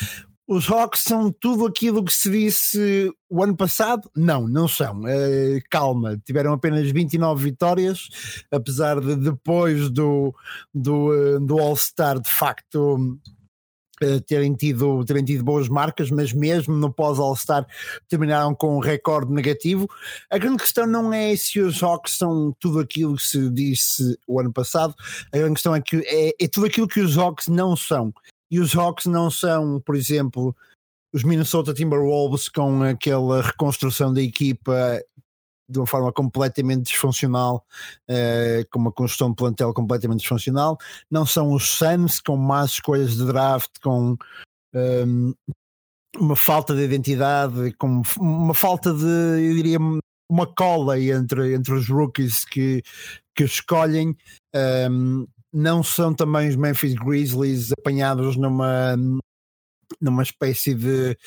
[0.45, 4.09] Os Hawks são tudo aquilo que se disse o ano passado?
[4.13, 4.99] Não, não são.
[4.99, 8.09] Uh, calma, tiveram apenas 29 vitórias,
[8.51, 10.36] apesar de depois do,
[10.73, 13.17] do, uh, do All-Star de facto
[14.01, 17.65] Uh, terem, tido, terem tido boas marcas, mas mesmo no pós-All-Star
[18.09, 19.87] terminaram com um recorde negativo.
[20.31, 24.39] A grande questão não é se os Hawks são tudo aquilo que se disse o
[24.39, 24.95] ano passado,
[25.31, 28.11] a grande questão é que é, é tudo aquilo que os Hawks não são.
[28.49, 30.55] E os Hawks não são, por exemplo,
[31.13, 34.99] os Minnesota Timberwolves com aquela reconstrução da equipa
[35.68, 37.66] de uma forma completamente disfuncional,
[38.09, 40.78] uh, com uma construção de plantel completamente disfuncional.
[41.09, 44.18] Não são os Suns com más escolhas de draft, com um,
[44.74, 45.34] ehm,
[46.18, 49.78] uma falta de identidade, com uma falta de, eu diria,
[50.30, 52.84] uma cola entre, entre os rookies que,
[53.36, 54.16] que escolhem.
[54.53, 58.97] Um, ehm, não são também os Memphis Grizzlies apanhados numa
[60.01, 61.17] numa espécie de,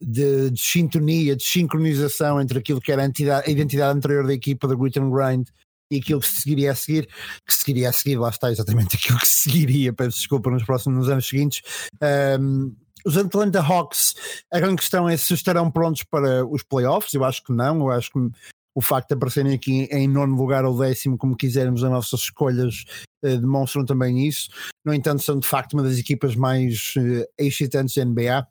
[0.00, 4.34] de, de, sintonia, de sincronização entre aquilo que era a, entidade, a identidade anterior da
[4.34, 5.48] equipa da Grit and Grind
[5.90, 7.06] e aquilo que se seguiria a seguir,
[7.46, 11.08] que seguiria a seguir, lá está exatamente aquilo que se seguiria, peço desculpa, nos próximos
[11.08, 11.62] anos seguintes.
[12.40, 14.14] Um, os Atlanta Hawks,
[14.50, 17.12] a grande questão é se estarão prontos para os playoffs.
[17.14, 18.18] Eu acho que não, eu acho que
[18.74, 22.84] o facto de aparecerem aqui em nono lugar ou décimo, como quisermos, as nossas escolhas
[23.22, 24.48] eh, demonstram também isso.
[24.84, 28.46] No entanto, são de facto uma das equipas mais eh, excitantes da NBA.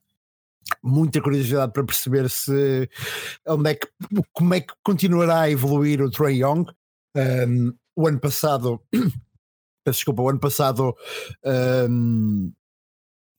[0.84, 2.88] Muita curiosidade para perceber se
[3.48, 3.88] onde é que,
[4.32, 6.66] como é que continuará a evoluir o Trey Young.
[7.16, 8.82] Um, o ano passado,
[9.86, 10.96] desculpa, o ano passado
[11.90, 12.54] um,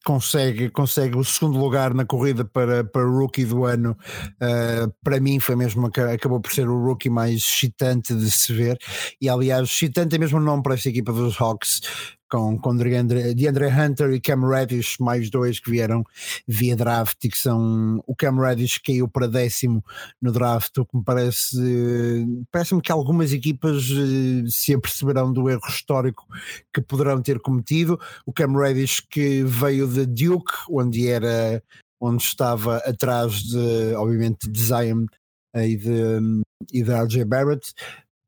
[0.05, 3.96] consegue, consegue o segundo lugar na corrida para, para rookie do ano.
[4.34, 8.78] Uh, para mim foi mesmo, acabou por ser o rookie mais excitante de se ver.
[9.20, 11.80] E aliás, excitante é mesmo o nome para esta equipa dos Hawks
[12.32, 16.02] com, com DeAndre, DeAndre Hunter e Cam Reddish, mais dois que vieram
[16.48, 19.84] via draft e que são o Cam Reddish caiu para décimo
[20.20, 21.58] no draft, o que me parece
[22.50, 26.26] parece-me que algumas equipas eh, se aperceberão do erro histórico
[26.72, 28.00] que poderão ter cometido.
[28.24, 31.62] O Cam Reddish que veio de Duke, onde era
[32.00, 35.04] onde estava atrás de, obviamente, de Zion
[35.54, 37.74] e de, e de RJ Barrett,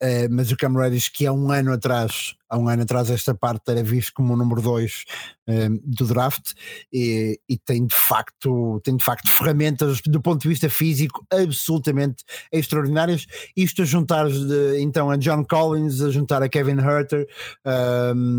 [0.05, 3.35] Uh, mas o Cam Reddish, que há um ano atrás, há um ano atrás, esta
[3.35, 6.53] parte era visto como o número 2 uh, eh, do draft
[6.93, 12.23] e, e, tem de facto tem de facto ferramentas do ponto de vista físico absolutamente
[12.53, 13.27] extraordinárias.
[13.57, 17.27] Isto a juntar de, então a John Collins, a juntar a Kevin Herter,
[17.65, 18.39] um, ehm,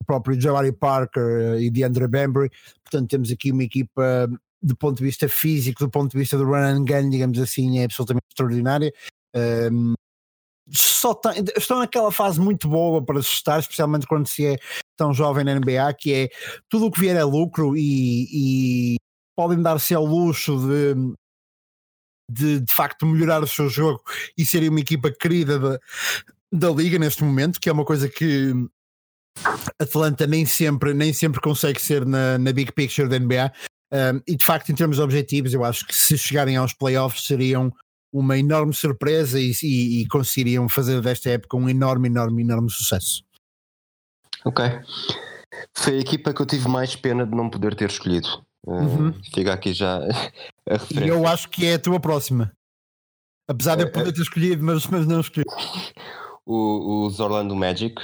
[0.00, 2.50] o próprio Jabari Parker e DeAndre Bembry,
[2.82, 4.30] portanto temos aqui uma equipa
[4.62, 7.80] do ponto de vista físico, do ponto de vista do run and gun, digamos assim,
[7.80, 8.90] é absolutamente extraordinária.
[9.34, 9.94] Um, ehm,
[10.74, 14.56] só tem, estão naquela fase muito boa para se estar, especialmente quando se é
[14.96, 16.28] tão jovem na NBA, que é
[16.68, 18.96] tudo o que vier é lucro e, e
[19.36, 20.94] podem dar-se ao luxo de,
[22.30, 24.02] de de facto melhorar o seu jogo
[24.36, 25.78] e serem uma equipa querida da,
[26.52, 28.52] da liga neste momento, que é uma coisa que
[29.78, 33.52] Atlanta nem sempre, nem sempre consegue ser na, na big picture da NBA.
[33.92, 37.72] Um, e de facto, em termos objetivos, eu acho que se chegarem aos playoffs seriam
[38.12, 43.24] uma enorme surpresa e, e, e, conseguiriam fazer desta época um enorme, enorme, enorme sucesso.
[44.44, 44.64] Ok.
[45.74, 48.28] Foi a equipa que eu tive mais pena de não poder ter escolhido.
[48.66, 49.22] Uh, uhum.
[49.34, 49.96] Fica aqui já
[50.68, 51.06] a referência.
[51.06, 52.52] E eu acho que é a tua próxima.
[53.48, 55.44] Apesar de eu poder ter escolhido, mas, mas não escolhi.
[56.44, 57.94] O, os Orlando Magic.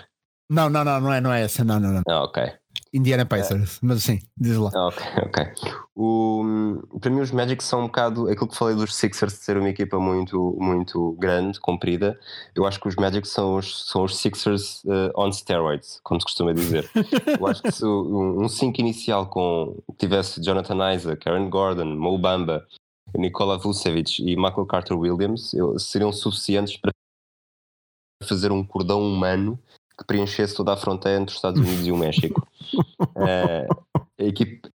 [0.48, 1.64] Não, não, não, não é, não é essa.
[1.64, 2.02] Não, não, não.
[2.08, 2.52] Ah, ok.
[2.92, 3.78] Indiana Pacers, é.
[3.82, 4.70] mas sim, diz lá.
[4.74, 5.46] Ok, ok.
[5.94, 9.56] O, para mim, os Magic são um bocado aquilo que falei dos Sixers de ser
[9.56, 12.18] uma equipa muito, muito grande, comprida.
[12.54, 16.24] Eu acho que os Magic são os, são os Sixers uh, on steroids, como se
[16.24, 16.88] costuma dizer.
[17.38, 22.66] Eu acho que se um 5 inicial com tivesse Jonathan Isaac, Aaron Gordon, Mo Bamba,
[23.16, 26.92] Nikola Vucevic e Michael Carter Williams eu, seriam suficientes para
[28.24, 29.58] fazer um cordão humano
[29.98, 32.46] que preenchesse toda a fronteira entre os Estados Unidos e o México.
[32.74, 34.68] uh, a equipe.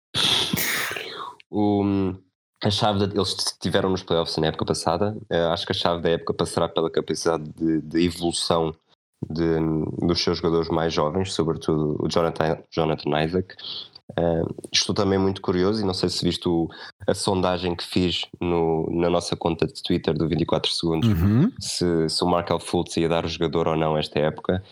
[1.51, 2.15] O,
[2.63, 5.17] a chave de, eles estiveram nos playoffs na época passada.
[5.31, 8.75] Uh, acho que a chave da época passará pela capacidade de, de evolução
[9.31, 9.59] de,
[10.07, 13.55] dos seus jogadores mais jovens, sobretudo o Jonathan, Jonathan Isaac.
[14.19, 16.69] Uh, estou também muito curioso e não sei se viste o,
[17.07, 21.51] a sondagem que fiz no, na nossa conta de Twitter do 24 Segundos uhum.
[21.59, 24.63] se, se o Markel Fultz ia dar o jogador ou não esta época.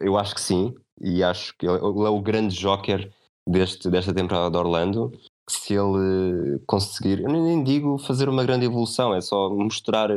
[0.00, 3.10] Eu acho que sim, e acho que ele é o grande joker
[3.48, 5.12] deste, desta temporada de Orlando.
[5.48, 10.10] Se ele conseguir, eu nem digo fazer uma grande evolução, é só mostrar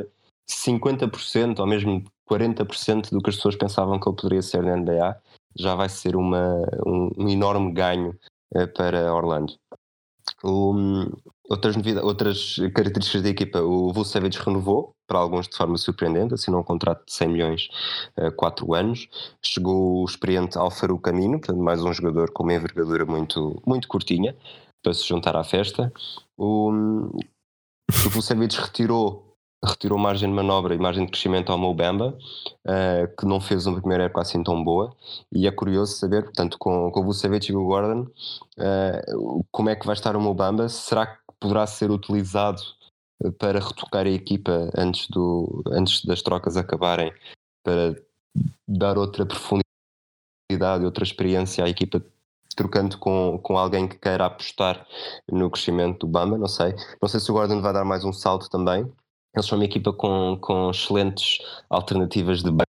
[0.50, 5.18] 50% ou mesmo 40% do que as pessoas pensavam que ele poderia ser na NBA,
[5.56, 8.18] já vai ser uma, um, um enorme ganho
[8.56, 9.54] uh, para Orlando.
[10.44, 11.12] Um,
[11.50, 16.64] outras, outras características da equipa, o Vucevic renovou, para alguns de forma surpreendente, assinou um
[16.64, 17.68] contrato de 100 milhões,
[18.36, 19.08] 4 uh, anos.
[19.42, 24.36] Chegou o experiente Alfaro Camino, portanto, mais um jogador com uma envergadura muito, muito curtinha.
[24.82, 25.92] para se juntar à festa.
[26.38, 26.72] O,
[28.06, 29.34] o Vucevic retirou
[29.64, 32.18] retirou margem de manobra e margem de crescimento ao Mobamba,
[32.68, 34.94] uh, que não fez uma primeira época assim tão boa,
[35.32, 38.08] e é curioso saber, portanto, com, com o Vucevic e o Gordon,
[38.60, 42.62] uh, como é que vai estar o Mobamba, será que poderá ser utilizado
[43.38, 47.14] para retocar a equipa antes, do, antes das trocas acabarem,
[47.66, 48.02] para
[48.66, 52.02] dar outra profundidade, outra experiência à equipa
[52.56, 54.88] trocando com, com alguém que queira apostar
[55.30, 56.74] no crescimento do Bamba, não sei.
[57.02, 58.90] Não sei se o Gordon vai dar mais um salto também.
[59.36, 61.40] Eles são uma equipa com, com excelentes
[61.70, 62.68] alternativas de banco,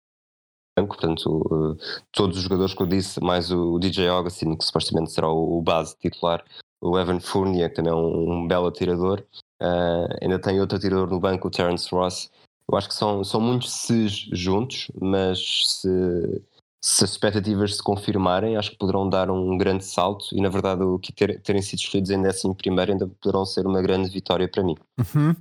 [0.78, 1.78] portanto,
[2.12, 5.98] todos os jogadores que eu disse, mais o DJ Augustine, que supostamente será o, base
[5.98, 6.46] titular,
[6.82, 9.24] o Evan Fournier, que também é um, um belo atirador,
[9.62, 12.30] uh, ainda tem outro atirador no banco, o Terence Ross.
[12.70, 16.42] Eu acho que são, são muitos ses juntos, mas se,
[16.84, 20.82] se as expectativas se confirmarem, acho que poderão dar um grande salto e, na verdade,
[20.82, 24.48] o que ter, terem sido escolhidos em 11 primeiro ainda poderão ser uma grande vitória
[24.48, 24.76] para mim.
[24.98, 25.36] Uhum.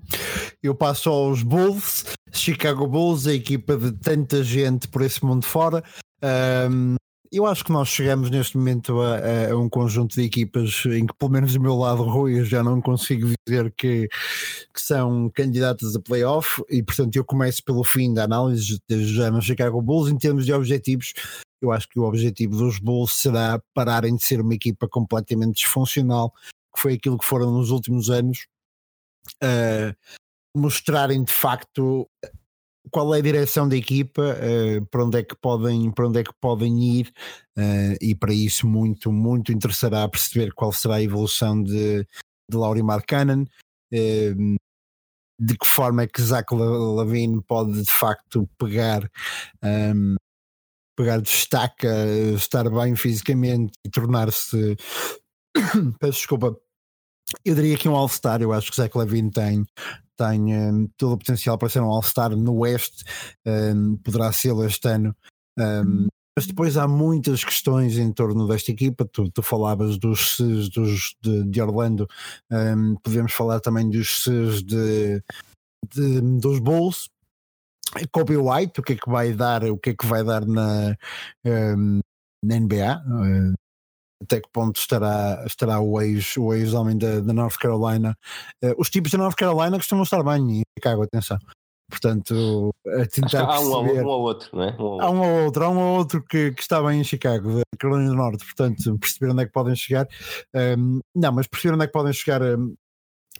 [0.62, 5.82] Eu passo aos Bulls, Chicago Bulls, a equipa de tanta gente por esse mundo fora.
[6.70, 6.97] Um,
[7.32, 11.14] eu acho que nós chegamos neste momento a, a, um conjunto de equipas em que,
[11.14, 16.00] pelo menos do meu lado, Rui, já não consigo dizer que, que são candidatas a
[16.00, 20.18] playoff e, portanto, eu começo pelo fim da análise, desde já no Chicago Bulls, em
[20.18, 21.12] termos de objetivos.
[21.62, 26.32] Eu acho que o objetivo dos Bulls será pararem de ser uma equipa completamente disfuncional,
[26.74, 28.46] que foi aquilo que foram nos últimos anos,
[29.42, 29.94] uh,
[30.56, 32.08] mostrarem de facto
[32.90, 36.24] qual é a direção da equipa, uh, para, onde é que podem, para onde é
[36.24, 37.12] que podem ir,
[37.58, 42.02] uh, e para isso muito, muito interessará perceber qual será a evolução de,
[42.50, 44.56] de Laurie Markkanen, uh,
[45.40, 49.10] de que forma é que Zach Lavine pode de facto pegar
[49.64, 50.14] um,
[50.94, 51.86] pegar destaque,
[52.36, 54.76] estar bem fisicamente e tornar-se
[55.98, 56.54] peço desculpa
[57.44, 59.64] eu diria que um All-Star, eu acho que Zach Lavine tem,
[60.20, 63.04] tem um, todo o potencial para ser um All-Star no Oeste,
[63.46, 65.16] um, poderá ser este ano.
[65.58, 69.06] Um, mas depois há muitas questões em torno desta equipa.
[69.06, 72.06] Tu, tu falavas dos SES dos, de, de Orlando,
[72.50, 75.22] um, podemos falar também dos SES de,
[75.94, 77.08] de, dos Bulls.
[78.12, 80.96] Kobe White, o que é que vai dar, o que é que vai dar na,
[82.44, 83.02] na NBA?
[84.22, 88.14] Até que ponto estará, estará o ex-homem ex da, da North Carolina.
[88.62, 91.38] Uh, os tipos da North Carolina costumam estar bem em Chicago, atenção.
[91.90, 94.76] Portanto, a tentar há um, um ou outro, não é?
[94.78, 97.56] Um há um ou outro, há um ou outro que, que está bem em Chicago,
[97.56, 100.06] da Carolina do Norte, portanto, perceber onde é que podem chegar.
[100.54, 102.74] Um, não, mas perceber onde é que podem chegar um,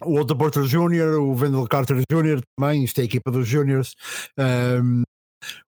[0.03, 2.41] o Otto Porter Jr., o Wendell Carter Jr.
[2.57, 3.95] também, isto é a equipa dos Juniors.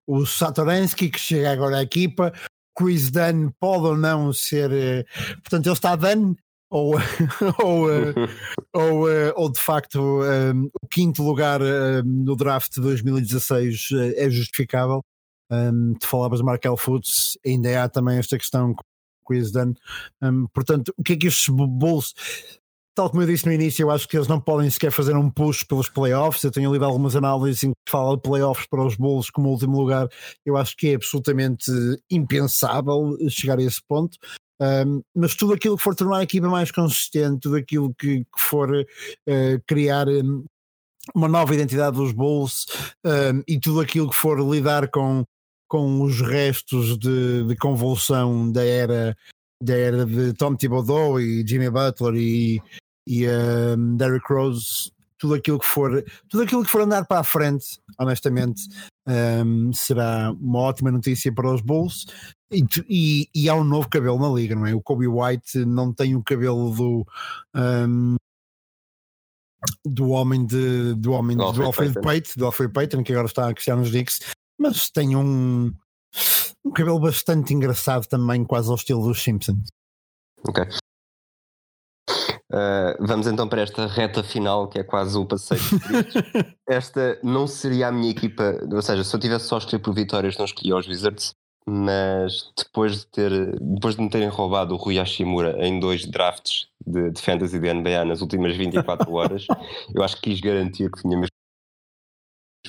[0.06, 2.32] O Satoransky, que chega agora à equipa,
[2.76, 4.72] Chris Dunn pode ou não ser.
[4.72, 5.04] Eh,
[5.42, 6.34] portanto, ele está Dunn
[6.70, 6.94] ou,
[7.62, 8.14] ou, eh,
[8.72, 14.28] ou, eh, ou de facto um, o quinto lugar um, no draft de 2016 é
[14.28, 15.02] justificável.
[15.50, 19.74] Um, te falavas de Markel Fultz, ainda há também esta questão com Dunn.
[20.22, 22.14] Um, portanto, o que é que estes Bulls
[22.94, 25.28] tal como eu disse no início, eu acho que eles não podem sequer fazer um
[25.28, 26.42] push pelos playoffs.
[26.44, 29.78] Eu tenho lido algumas análises em que fala de playoffs para os Bulls como último
[29.78, 30.08] lugar.
[30.46, 31.70] Eu acho que é absolutamente
[32.10, 34.16] impensável chegar a esse ponto.
[34.60, 38.38] Um, mas tudo aquilo que for tornar a equipa mais consistente, tudo aquilo que, que
[38.38, 40.44] for uh, criar um,
[41.12, 42.66] uma nova identidade dos Bulls
[43.04, 45.24] um, e tudo aquilo que for lidar com,
[45.68, 49.16] com os restos de, de convulsão da era
[49.62, 52.62] da era de Tom Thibodeau e Jimmy Butler e,
[53.06, 57.24] e um, Derrick Rose, tudo aquilo que for, tudo aquilo que for andar para a
[57.24, 58.62] frente, honestamente,
[59.06, 62.06] um, será uma ótima notícia para os Bulls.
[62.50, 64.74] E, e, e, há um novo cabelo na liga, não é?
[64.74, 67.06] O Kobe White não tem o cabelo do
[67.54, 68.16] um,
[69.84, 73.46] do homem de do homem do, do Alfred Payton, do Alfred Payton, que agora está
[73.48, 74.20] a nos Knicks,
[74.58, 75.72] mas tem um
[76.64, 79.68] um cabelo bastante engraçado também, quase ao estilo dos Simpsons.
[80.46, 80.64] Ok.
[82.54, 85.60] Uh, vamos então para esta reta final, que é quase o passeio
[86.68, 90.38] Esta não seria a minha equipa, ou seja, se eu tivesse só escolher por vitórias,
[90.38, 91.34] não escolhia os Wizards,
[91.66, 96.68] mas depois de, ter, depois de me terem roubado o Rui Hashimura em dois drafts
[96.86, 99.46] de, de fantasy da NBA nas últimas 24 horas,
[99.92, 101.33] eu acho que quis garantir que tinha mesmo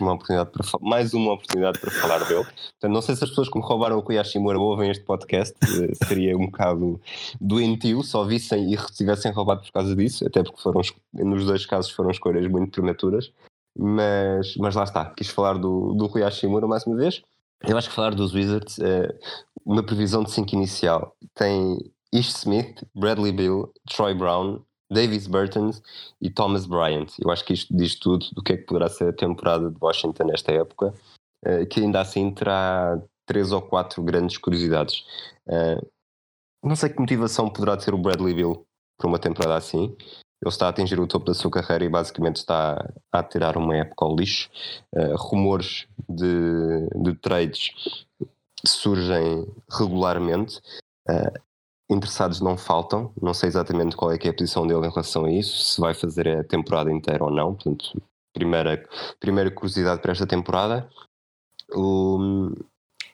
[0.02, 2.44] uma oportunidade para, mais uma oportunidade para falar dele.
[2.44, 6.06] Portanto, não sei se as pessoas que me roubaram o Koyashimura ouvem este podcast, eh,
[6.06, 7.00] seria um bocado
[7.40, 10.82] doentio só vissem e tivessem roubado por causa disso, até porque foram,
[11.14, 13.32] nos dois casos foram escolhas muito prematuras.
[13.78, 17.22] Mas, mas lá está, quis falar do, do Rui Hashimura mais uma vez.
[17.62, 19.14] Eu acho que falar dos Wizards, é
[19.66, 21.78] uma previsão de 5 inicial tem
[22.14, 24.62] Ish Smith, Bradley Bill, Troy Brown,
[24.92, 25.72] Davis Burton
[26.22, 27.08] e Thomas Bryant.
[27.20, 29.78] Eu acho que isto diz tudo do que é que poderá ser a temporada de
[29.82, 30.94] Washington nesta época,
[31.46, 35.04] uh, que ainda assim terá três ou quatro grandes curiosidades.
[35.48, 35.86] Uh,
[36.64, 38.66] não sei que motivação poderá ter o Bradley Bill
[38.98, 39.96] para uma temporada assim.
[40.42, 43.76] Ele está a atingir o topo da sua carreira e basicamente está a tirar uma
[43.76, 44.50] época ao lixo.
[44.94, 47.72] Uh, rumores de, de, trades
[48.66, 50.60] surgem regularmente.
[51.90, 53.14] Interessados não faltam.
[53.22, 55.94] Não sei exatamente qual é, é a posição dele em relação a isso, se vai
[55.94, 57.54] fazer a temporada inteira ou não.
[57.54, 58.02] Portanto,
[58.34, 58.88] primeira,
[59.20, 60.90] primeira curiosidade para esta temporada.
[61.74, 62.52] O,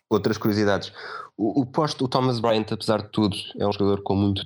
[0.09, 0.91] outras curiosidades.
[1.38, 4.43] O, o posto, o Thomas Bryant, apesar de tudo, é um jogador com muito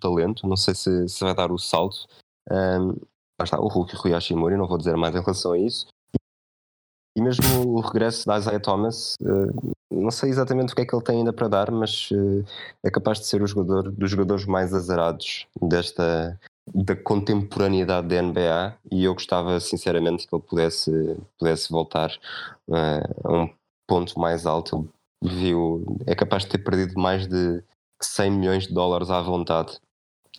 [0.00, 0.46] talento.
[0.46, 2.06] Não sei se, se vai dar o salto.
[2.50, 2.96] Um,
[3.42, 5.86] está, o Hulk Rui Hashimori, não vou dizer mais em relação a isso.
[7.16, 10.94] E mesmo o regresso da Isaiah Thomas, uh, não sei exatamente o que é que
[10.94, 12.44] ele tem ainda para dar, mas uh,
[12.84, 16.38] é capaz de ser o jogador dos jogadores mais azarados desta
[16.74, 22.10] da contemporaneidade da NBA e eu gostava sinceramente que ele pudesse, pudesse voltar
[22.68, 23.50] uh, a um
[23.88, 24.88] ponto mais alto.
[25.22, 27.62] Ele viu, é capaz de ter perdido mais de
[28.02, 29.78] 100 milhões de dólares à vontade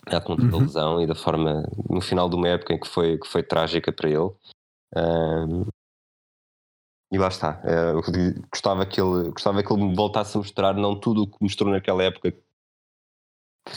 [0.06, 0.50] à conta uhum.
[0.50, 3.42] da lesão e da forma no final de uma época em que foi, que foi
[3.42, 4.30] trágica para ele.
[4.96, 5.66] Um,
[7.10, 7.60] e lá está.
[7.64, 11.36] Uh, gostava, que ele, gostava que ele me voltasse a mostrar não tudo o que
[11.40, 12.40] mostrou naquela época que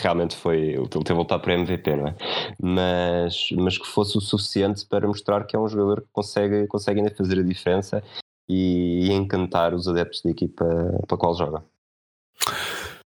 [0.01, 2.15] realmente foi ele ter voltado para MVP, não é?
[2.61, 7.01] Mas, mas que fosse o suficiente para mostrar que é um jogador que consegue, consegue
[7.01, 8.03] ainda fazer a diferença
[8.47, 10.65] e, e encantar os adeptos da equipa
[11.07, 11.63] para a qual joga.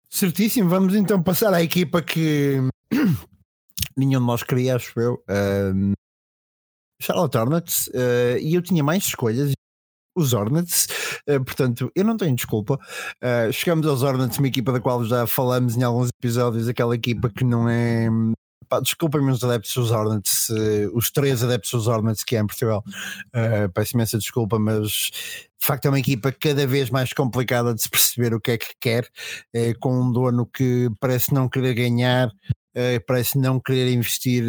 [0.09, 2.57] Certíssimo, vamos então passar à equipa que
[3.95, 5.23] nenhum de nós queria, acho eu.
[5.29, 5.93] Um,
[6.99, 9.51] Charlotte Hornets, uh, e eu tinha mais escolhas.
[10.17, 10.87] Os Hornets,
[11.29, 12.79] uh, portanto, eu não tenho desculpa.
[13.23, 17.29] Uh, chegamos aos Hornets, uma equipa da qual já falamos em alguns episódios, aquela equipa
[17.29, 18.09] que não é
[18.81, 22.83] desculpem-me os adeptos dos Hornets, uh, os três adeptos dos Hornets que há em Portugal.
[23.73, 27.89] Peço imensa desculpa, mas de facto é uma equipa cada vez mais complicada de se
[27.89, 29.07] perceber o que é que quer,
[29.79, 32.29] com um dono que parece não querer ganhar,
[33.07, 34.43] parece não querer investir.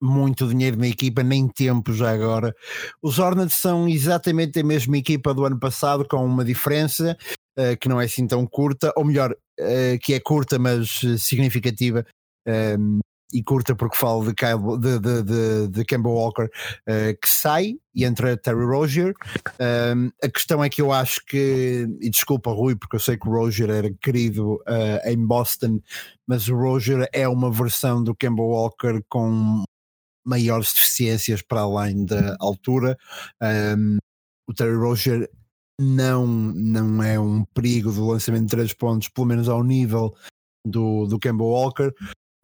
[0.00, 2.54] Muito dinheiro na equipa, nem tempo já agora.
[3.02, 7.16] Os Hornets são exatamente a mesma equipa do ano passado, com uma diferença
[7.58, 12.04] uh, que não é assim tão curta, ou melhor, uh, que é curta, mas significativa,
[12.78, 13.00] um,
[13.32, 17.74] e curta porque falo de, Kyle, de, de, de, de Kemba Walker uh, que sai
[17.94, 19.14] e entra Terry Rozier.
[19.60, 23.28] Um, a questão é que eu acho que, e desculpa Rui, porque eu sei que
[23.28, 25.80] o Rozier era querido uh, em Boston,
[26.26, 29.62] mas o Rozier é uma versão do Kemba Walker com
[30.24, 32.96] maiores deficiências para além da altura.
[33.42, 33.98] Um,
[34.48, 35.30] o Terry Rozier
[35.80, 40.14] não, não é um perigo do lançamento de três pontos, pelo menos ao nível
[40.66, 41.92] do, do Kemba Walker.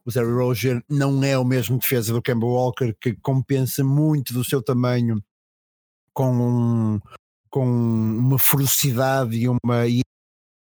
[0.05, 4.43] O Terry Rozier não é o mesmo defesa do Kemba Walker, que compensa muito do
[4.43, 5.21] seu tamanho
[6.13, 6.99] com, um,
[7.49, 9.59] com uma ferocidade e uma.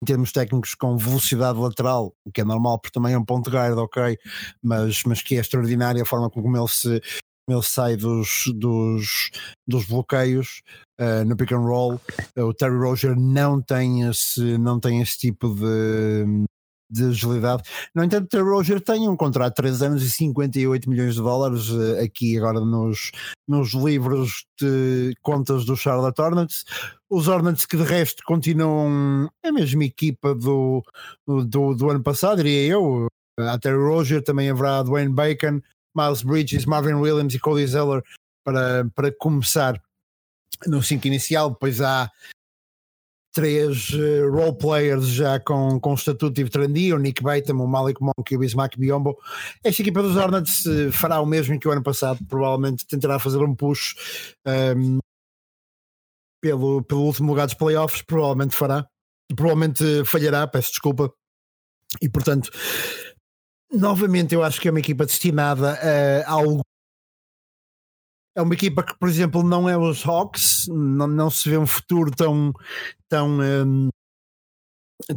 [0.02, 3.52] Em termos técnicos, com velocidade lateral, o que é normal, porque também é um ponto
[3.52, 4.18] guard, ok,
[4.62, 7.02] mas, mas que é extraordinária a forma como ele se,
[7.48, 9.30] ele sai dos, dos,
[9.68, 10.62] dos bloqueios
[11.00, 12.00] uh, no pick and roll.
[12.38, 16.46] O Terry Rozier não tem esse, não tem esse tipo de,
[16.92, 17.64] de agilidade.
[17.96, 21.70] No entanto, o Roger tem um contrato de 3 anos e 58 milhões de dólares
[21.70, 23.12] uh, aqui agora nos,
[23.48, 26.66] nos livros de contas do Charlotte Hornets.
[27.10, 30.84] Os Hornets que de resto continuam a mesma equipa do,
[31.26, 33.08] do, do ano passado, diria eu.
[33.40, 35.62] Há Terry Roger, também haverá Dwayne Bacon,
[35.96, 38.04] Miles Bridges, Marvin Williams e Cody Zeller
[38.44, 39.82] para, para começar
[40.68, 41.52] no 5 inicial.
[41.52, 42.12] Depois há
[43.34, 48.02] três uh, role players já com, com estatuto de veterania, o Nick Bateman, o Malik
[48.02, 49.18] Monk e o Bismack Biombo.
[49.64, 50.64] Esta equipa dos Hornets
[50.94, 53.96] fará o mesmo que o ano passado, provavelmente tentará fazer um push
[54.46, 55.00] um, ehm,
[56.42, 58.86] pelo, pelo último lugar dos playoffs, provavelmente fará,
[59.36, 61.14] provavelmente falhará, peço desculpa,
[62.02, 62.50] e portanto.
[63.74, 65.80] Novamente, eu acho que é uma equipa destinada
[66.26, 66.62] a algo
[68.36, 71.68] é uma equipa que, por exemplo, não é os Hawks, não, não se vê um
[71.68, 72.54] futuro tão,
[73.10, 73.90] tão, um,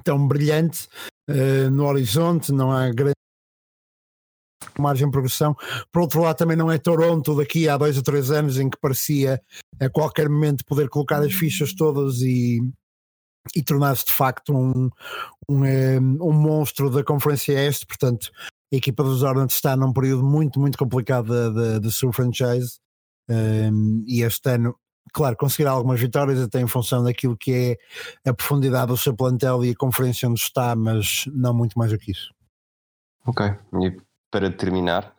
[0.02, 0.88] tão brilhante
[1.30, 3.14] uh, no horizonte, não há grande
[4.78, 5.54] margem de progressão.
[5.92, 8.78] Por outro lado, também não é Toronto daqui a dois ou três anos em que
[8.80, 9.40] parecia
[9.80, 12.60] a qualquer momento poder colocar as fichas todas e,
[13.54, 14.90] e tornar-se de facto um,
[15.48, 17.86] um, um, um monstro da Conferência Este.
[17.86, 18.32] Portanto,
[18.72, 22.80] a equipa dos Hornets está num período muito, muito complicado da sua franchise
[23.28, 24.76] um, e este ano,
[25.12, 27.78] claro, conseguirá algumas vitórias até em função daquilo que
[28.24, 31.90] é a profundidade do seu plantel e a conferência onde está, mas não muito mais
[31.90, 32.32] do que isso.
[33.26, 33.46] Ok,
[33.82, 33.96] e
[34.30, 35.14] para terminar,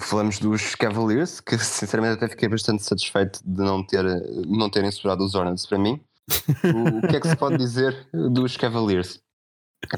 [0.00, 4.04] falamos dos Cavaliers, que sinceramente até fiquei bastante satisfeito de não, ter,
[4.46, 6.00] não terem superado os Hornets para mim.
[6.62, 9.20] O, o que é que se pode dizer dos Cavaliers?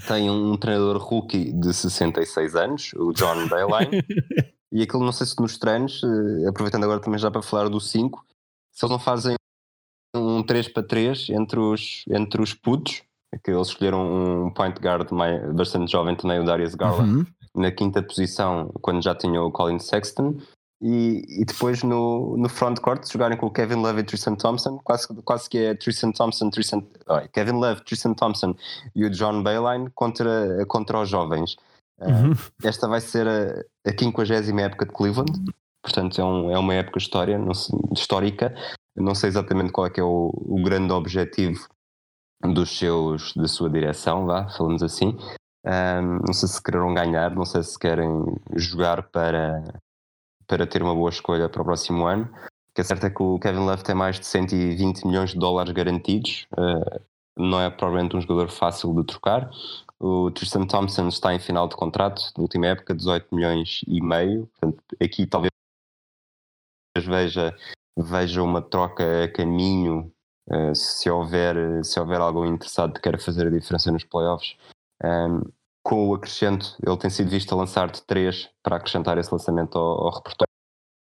[0.07, 4.03] Tem um treinador rookie de 66 anos, o John Bayline,
[4.73, 7.81] e aquilo não sei se nos treinos, eh, aproveitando agora também já para falar do
[7.81, 8.25] 5,
[8.73, 9.35] se eles não fazem
[10.17, 13.03] um 3 para 3 entre os, entre os putos,
[13.45, 15.09] que eles escolheram um point guard
[15.55, 17.27] bastante jovem também, o Darius Garland, uhum.
[17.55, 20.37] na quinta posição, quando já tinha o Colin Sexton,
[20.83, 25.07] e, e, depois no, no frontcourt jogarem com o Kevin Love e Tristan Thompson, quase,
[25.23, 28.57] quase que é Tristan Thompson, Tristan, oh, Kevin Love, Tristan Thompson
[28.93, 31.57] e o John Bayline contra, contra os jovens.
[32.03, 32.33] Ah, uhum.
[32.33, 35.33] Uh, esta vai ser a, a 50 época de Cleveland,
[35.83, 38.55] portanto é, um, é uma época história, não sei, histórica.
[38.95, 41.67] Não sei exatamente qual é que é o, o grande objetivo
[42.43, 45.17] dos seus, da sua direção, vá, falamos assim.
[45.65, 48.09] Um, não sei se quererão ganhar, não sei se querem
[48.55, 49.63] jogar para,
[50.47, 52.25] para ter uma boa escolha para o próximo ano.
[52.25, 55.39] O que é certo é que o Kevin Love tem mais de 120 milhões de
[55.39, 57.01] dólares garantidos, uh,
[57.37, 59.51] não é provavelmente um jogador fácil de trocar.
[60.03, 64.49] O Tristan Thompson está em final de contrato, na última época, 18 milhões e meio.
[64.49, 65.53] Portanto, aqui talvez
[66.97, 67.57] veja,
[67.97, 70.13] veja uma troca a caminho
[70.51, 74.57] Uh, se, houver, se houver algum interessado que queira fazer a diferença nos playoffs.
[75.03, 75.41] Um,
[75.85, 79.79] com o acrescento, ele tem sido visto a lançar de 3 para acrescentar esse lançamento
[79.79, 80.49] ao, ao repertório,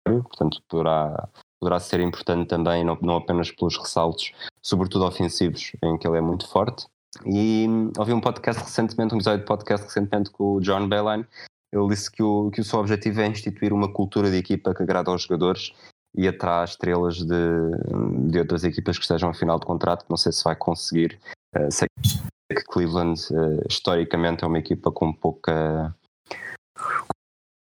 [0.05, 1.29] portanto poderá,
[1.61, 6.21] poderá ser importante também, não, não apenas pelos ressaltos, sobretudo ofensivos, em que ele é
[6.21, 6.87] muito forte.
[7.27, 7.67] E
[7.99, 11.27] ouvi um podcast recentemente, um episódio de podcast recentemente com o John Bayline.
[11.73, 14.83] Ele disse que o, que o seu objetivo é instituir uma cultura de equipa que
[14.83, 15.73] agrada aos jogadores
[16.15, 20.05] e atrás estrelas de, de outras equipas que estejam a final de contrato.
[20.09, 21.19] Não sei se vai conseguir.
[21.57, 21.89] Uh, sei
[22.51, 25.95] que Cleveland, uh, historicamente, é uma equipa com pouca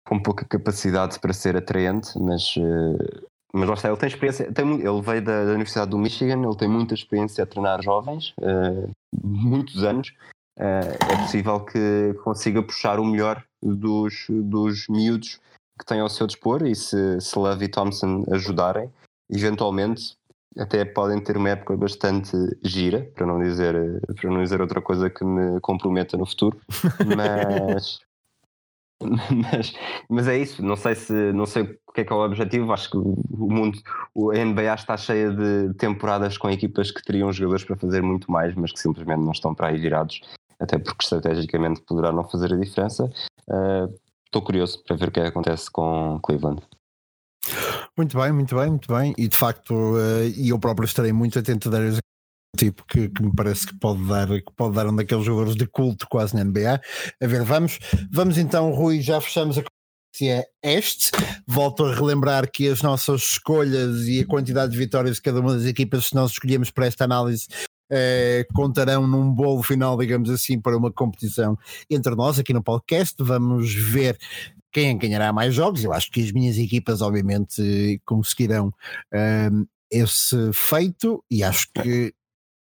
[0.08, 4.74] com pouca capacidade para ser atraente, mas, uh, mas lá está, ele tem experiência, tem,
[4.74, 8.91] ele veio da, da, Universidade do Michigan, ele tem muita experiência a treinar jovens, uh,
[9.24, 10.14] muitos anos.
[10.58, 15.39] Uh, é possível que consiga puxar o melhor dos, dos miúdos
[15.80, 18.89] que têm ao seu dispor e se, se Love e Thompson ajudarem,
[19.30, 20.18] eventualmente
[20.58, 23.76] até podem ter uma época bastante gira, para não dizer,
[24.16, 26.60] para não dizer outra coisa que me comprometa no futuro,
[27.16, 27.99] mas,
[29.51, 29.74] mas,
[30.10, 32.74] mas é isso, não sei se não sei o que é que é o objetivo,
[32.74, 33.80] acho que o mundo,
[34.34, 38.53] a NBA está cheia de temporadas com equipas que teriam jogadores para fazer muito mais,
[38.56, 40.22] mas que simplesmente não estão para aí virados,
[40.60, 43.10] até porque estrategicamente poderá não fazer a diferença.
[44.26, 46.62] Estou curioso para ver o que, é que acontece com Cleveland.
[47.97, 49.14] Muito bem, muito bem, muito bem.
[49.18, 51.84] E de facto, uh, eu próprio estarei muito atento a dar
[52.56, 55.68] tipo que, que, me parece que pode dar que pode dar um daqueles jogadores de
[55.68, 56.82] culto quase na NBA.
[57.22, 57.80] A ver, vamos,
[58.12, 59.64] vamos então, Rui, já fechamos a
[60.24, 61.12] é este.
[61.45, 65.53] Volto a relembrar que as nossas escolhas e a quantidade de vitórias de cada uma
[65.53, 67.47] das equipas, se nós escolhemos para esta análise,
[67.91, 71.58] eh, contarão num bolo final, digamos assim, para uma competição
[71.89, 73.16] entre nós aqui no podcast.
[73.20, 74.18] Vamos ver
[74.72, 75.84] quem ganhará mais jogos.
[75.84, 78.74] Eu acho que as minhas equipas, obviamente, conseguirão
[79.14, 82.14] ehm, esse feito e acho que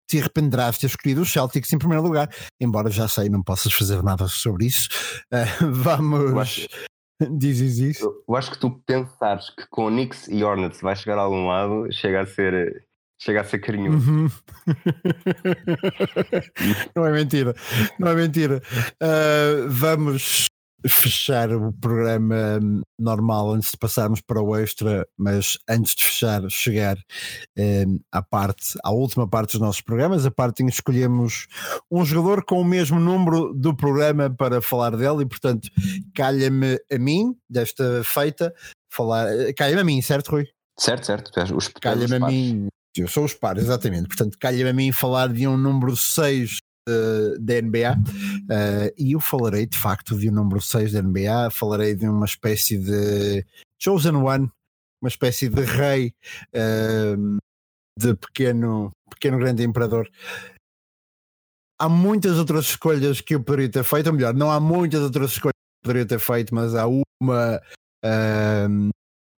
[0.07, 2.29] te arrependerás de ter escolhido os Celtics em primeiro lugar,
[2.61, 4.89] embora já sei, não possas fazer nada sobre isso.
[5.33, 6.69] Uh, vamos.
[7.39, 8.25] Dizes isso?
[8.29, 11.89] Eu acho que tu pensares que com Knicks e Hornets vai chegar a algum lado,
[11.93, 12.85] chega a ser
[13.25, 14.11] Chega a ser carinhoso.
[14.11, 14.29] Uhum.
[16.95, 17.55] não é mentira,
[17.99, 18.63] não é mentira.
[19.01, 20.45] Uh, vamos
[20.87, 22.61] fechar o programa
[22.99, 26.97] normal antes de passarmos para o extra, mas antes de fechar, chegar
[27.59, 31.47] um, à parte, à última parte dos nossos programas, a parte em que escolhemos
[31.91, 35.68] um jogador com o mesmo número do programa para falar dele e portanto
[36.14, 38.55] calha-me a mim, desta feita,
[38.91, 39.26] falar,
[39.57, 40.47] calha-me a mim, certo Rui?
[40.78, 44.07] Certo, certo, os calha-me a mim eu sou os pares, exatamente.
[44.07, 46.74] Portanto, calha-me a mim falar de um número 6 uh,
[47.41, 51.95] da NBA uh, e eu falarei de facto de um número 6 da NBA, falarei
[51.95, 53.45] de uma espécie de
[53.80, 54.51] Chosen One,
[55.03, 56.14] uma espécie de rei
[56.55, 57.39] uh,
[57.99, 60.09] de pequeno, pequeno grande imperador.
[61.78, 65.32] Há muitas outras escolhas que eu poderia ter feito, ou melhor, não há muitas outras
[65.32, 67.61] escolhas que eu poderia ter feito, mas há uma
[68.05, 68.91] uh,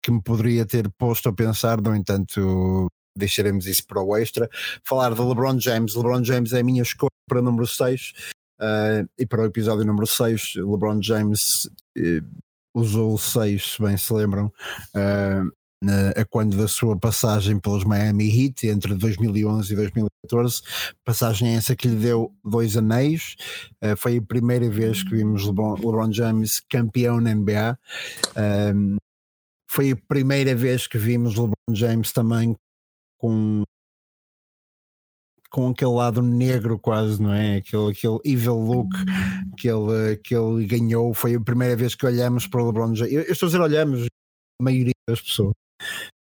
[0.03, 2.87] que me poderia ter posto a pensar, no entanto,
[3.17, 4.49] deixaremos isso para o extra.
[4.83, 5.95] Falar de LeBron James.
[5.95, 8.13] LeBron James é a minha escolha para o número 6.
[8.59, 11.65] Uh, eh, e para o episódio número 6, LeBron James
[11.97, 12.25] uh,
[12.73, 15.51] usou o 6, se bem se lembram, uh,
[16.15, 20.61] a quando da sua passagem pelos Miami Heat entre 2011 e 2014,
[21.03, 23.35] passagem essa que lhe deu dois anéis,
[23.83, 27.77] uh, foi a primeira vez que vimos LeBron, LeBron James campeão na NBA,
[29.69, 32.55] foi a primeira vez que vimos LeBron James também
[33.17, 33.63] com
[35.55, 37.57] com aquele lado negro quase, não é?
[37.57, 38.89] Aquele, aquele evil look
[39.57, 41.13] que ele, que ele ganhou.
[41.13, 43.13] Foi a primeira vez que olhamos para o LeBron James.
[43.13, 44.05] Eu, eu estou a dizer olhamos,
[44.59, 45.53] a maioria das pessoas.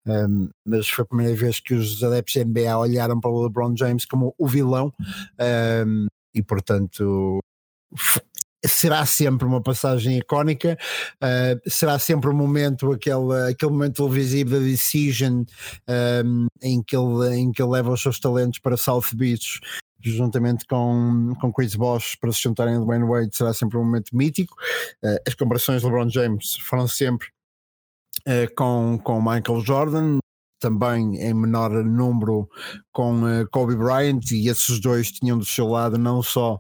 [0.06, 3.76] Um, mas foi a primeira vez que os adeptos da NBA olharam para o LeBron
[3.76, 4.94] James como o vilão
[5.88, 7.40] um, e portanto
[8.66, 10.78] será sempre uma passagem icónica,
[11.22, 15.44] uh, será sempre um momento, aquele, aquele momento televisivo da Decision
[16.26, 19.60] um, em, que ele, em que ele leva os seus talentos para South Beach
[20.06, 23.34] juntamente com, com Chris Bosh para se juntarem a Dwayne Wade.
[23.34, 24.54] Será sempre um momento mítico.
[25.02, 27.28] Uh, as comparações de LeBron James foram sempre
[28.28, 30.18] uh, com, com Michael Jordan
[30.60, 32.50] também em menor número
[32.94, 36.58] com Kobe Bryant e esses dois tinham do seu lado não só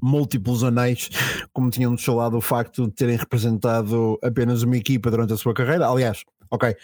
[0.00, 1.08] múltiplos anéis,
[1.52, 5.36] como tinham do seu lado o facto de terem representado apenas uma equipa durante a
[5.36, 5.88] sua carreira.
[5.88, 6.74] Aliás, ok,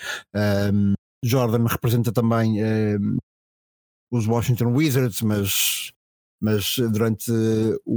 [0.72, 0.94] um,
[1.24, 3.16] Jordan representa também um,
[4.10, 5.90] os Washington Wizards, mas,
[6.40, 7.30] mas durante
[7.84, 7.96] o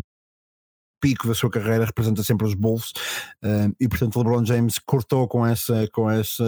[1.02, 2.94] pico da sua carreira representa sempre os Bulls
[3.44, 6.44] um, e portanto LeBron James cortou com essa com essa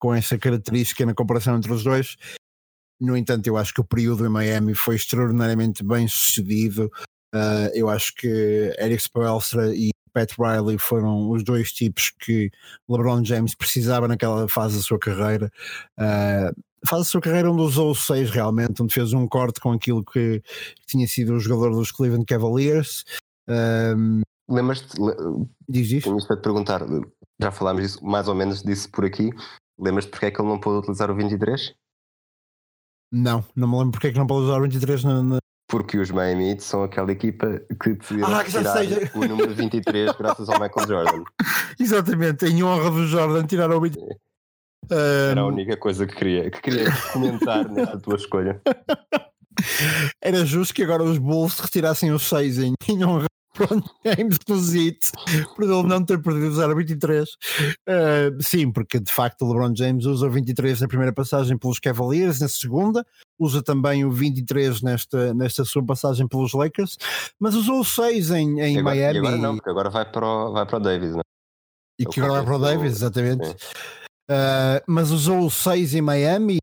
[0.00, 2.16] com essa característica na comparação entre os dois
[3.02, 6.88] no entanto, eu acho que o período em Miami foi extraordinariamente bem sucedido.
[7.34, 12.50] Uh, eu acho que Eric Spoelstra e Pat Riley foram os dois tipos que
[12.88, 15.50] LeBron James precisava naquela fase da sua carreira.
[15.98, 16.54] Uh,
[16.86, 20.04] fase da sua carreira onde usou o 6 realmente, onde fez um corte com aquilo
[20.04, 20.42] que,
[20.86, 23.04] tinha sido o jogador dos Cleveland Cavaliers.
[23.48, 24.96] Um, Lembras-te?
[25.68, 26.10] Diz isto?
[26.10, 26.82] Tenho para te perguntar,
[27.40, 29.30] já falámos disso, mais ou menos disso por aqui.
[29.78, 31.74] Lembras-te porque é que ele não pôde utilizar o 23?
[33.10, 35.38] Não, não me lembro porque é que não pôde usar o 23 na, na,
[35.72, 38.44] porque os Miami Heat são aquela equipa que decidiram ah,
[39.14, 41.24] o número 23 graças ao Michael Jordan.
[41.80, 44.14] Exatamente, em honra do Jordan tiraram o 23.
[45.30, 48.60] Era a única coisa que queria, que queria comentar nessa tua escolha.
[50.20, 55.12] Era justo que agora os Bulls retirassem os 6 em, em honra Pronto, James Posite,
[55.54, 57.28] por ele não ter perdido usar o 23.
[57.28, 61.78] Uh, sim, porque de facto o LeBron James usa o 23 na primeira passagem pelos
[61.78, 63.06] Cavaliers, na segunda,
[63.38, 66.96] usa também o 23 nesta, nesta sua passagem pelos Lakers,
[67.38, 69.18] mas usou o 6 em, em agora, Miami.
[69.18, 71.22] Agora não, porque agora vai para o, vai para o Davis, não?
[71.98, 73.50] E que agora vai para o Davis, exatamente.
[74.30, 76.61] Uh, mas usou o 6 em Miami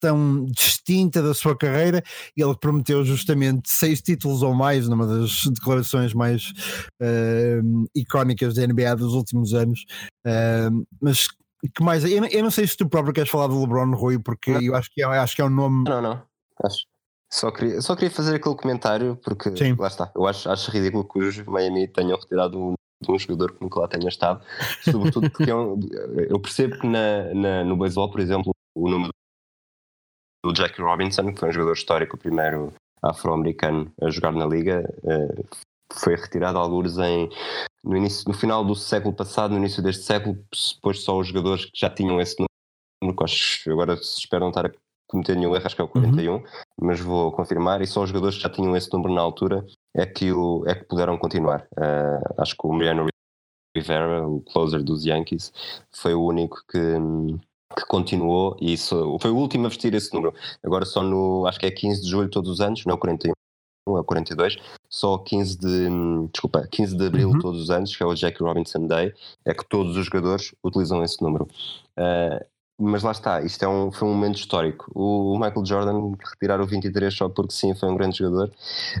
[0.00, 2.02] tão distinta da sua carreira
[2.36, 6.52] e ele prometeu justamente seis títulos ou mais numa das declarações mais
[7.00, 9.84] uh, icónicas da NBA dos últimos anos.
[10.26, 11.28] Uh, mas
[11.74, 12.04] que mais?
[12.04, 14.62] Eu, eu, não sei se tu próprio queres falar do LeBron Rui, porque não.
[14.62, 15.84] eu acho que, é, acho que é um nome.
[15.88, 16.22] Não, não.
[16.64, 16.86] Acho.
[17.32, 19.76] Só queria, só queria fazer aquele comentário porque Sim.
[19.78, 20.10] lá está.
[20.16, 22.74] Eu acho, acho ridículo que os Miami tenham retirado um,
[23.08, 24.42] um jogador que nunca lá tenha estado,
[24.82, 25.78] sobretudo porque é um,
[26.28, 29.12] eu percebo que na, na, no beisebol, por exemplo, o número
[30.44, 32.72] do Jackie Robinson, que foi um jogador histórico, o primeiro
[33.02, 35.48] afro-americano a jogar na liga, uh,
[35.92, 37.28] foi retirado alguns em
[37.82, 40.38] no, início, no final do século passado, no início deste século,
[40.74, 42.36] depois só os jogadores que já tinham esse
[43.02, 44.70] número, que agora se espero não estar a
[45.08, 46.44] cometer nenhum erro, acho que é o 41, uhum.
[46.80, 50.06] mas vou confirmar, e só os jogadores que já tinham esse número na altura é
[50.06, 51.66] que, o, é que puderam continuar.
[51.72, 53.06] Uh, acho que o Mariano
[53.76, 55.52] Rivera, o closer dos Yankees,
[55.92, 56.78] foi o único que,
[57.76, 60.34] que continuou e isso foi o último a vestir esse número.
[60.62, 62.98] Agora só no, acho que é 15 de julho todos os anos, não é o
[62.98, 63.32] 41,
[63.88, 64.56] é o 42,
[64.88, 65.88] só 15 de,
[66.32, 67.38] desculpa, 15 de abril uhum.
[67.38, 69.14] todos os anos, que é o Jack Robinson Day,
[69.44, 71.48] é que todos os jogadores utilizam esse número.
[71.98, 72.44] Uh,
[72.82, 74.90] mas lá está, isto é um, foi um momento histórico.
[74.94, 78.50] O, Michael Jordan retirar o 23 só porque sim, foi um grande jogador.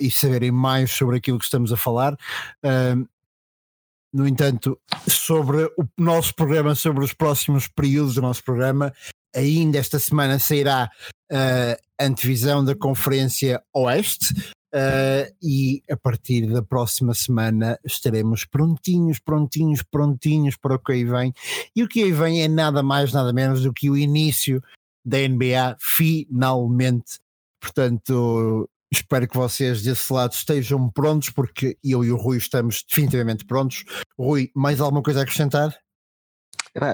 [0.00, 2.14] e saberem mais sobre aquilo que estamos a falar.
[2.64, 3.06] Uh,
[4.12, 8.90] no entanto, sobre o nosso programa, sobre os próximos períodos do nosso programa,
[9.36, 10.90] ainda esta semana sairá
[11.30, 14.32] a antevisão da Conferência Oeste.
[14.74, 21.04] Uh, e a partir da próxima semana estaremos prontinhos, prontinhos, prontinhos para o que aí
[21.04, 21.32] vem.
[21.74, 24.62] E o que aí vem é nada mais, nada menos do que o início
[25.04, 27.18] da NBA, finalmente.
[27.60, 33.46] Portanto, espero que vocês desse lado estejam prontos, porque eu e o Rui estamos definitivamente
[33.46, 33.84] prontos.
[34.18, 35.76] Rui, mais alguma coisa a acrescentar?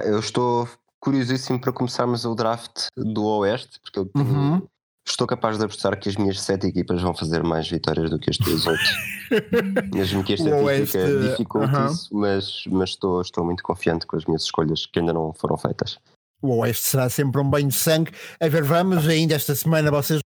[0.05, 0.69] Eu estou
[1.01, 4.69] curiosíssimo para começarmos o draft do Oeste, porque eu tenho, uhum.
[5.07, 8.31] Estou capaz de apostar que as minhas sete equipas vão fazer mais vitórias do que
[8.31, 8.83] as tuas oito.
[9.95, 11.87] Mesmo que a estatística dificulte uhum.
[11.87, 15.57] isso, mas, mas estou, estou muito confiante com as minhas escolhas que ainda não foram
[15.57, 15.99] feitas.
[16.43, 18.13] O Oeste será sempre um banho de sangue.
[18.41, 20.21] A ver, vamos, ainda esta semana vocês.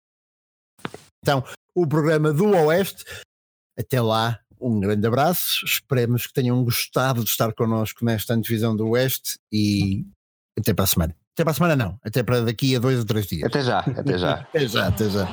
[1.23, 3.05] Então, o programa do Oeste.
[3.79, 5.65] Até lá, um grande abraço.
[5.65, 10.05] Esperemos que tenham gostado de estar connosco nesta antevisão do Oeste e
[10.59, 11.17] até para a semana.
[11.39, 13.45] Até para a semana não, até para daqui a dois ou três dias.
[13.45, 14.35] Até já, até já.
[14.43, 15.25] até já, até já.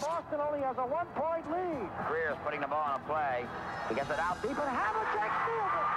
[0.00, 1.90] Boston only has a one-point lead.
[2.08, 3.44] Greer's putting the ball on a play.
[3.90, 5.89] He gets it out deep, and Havlicek steals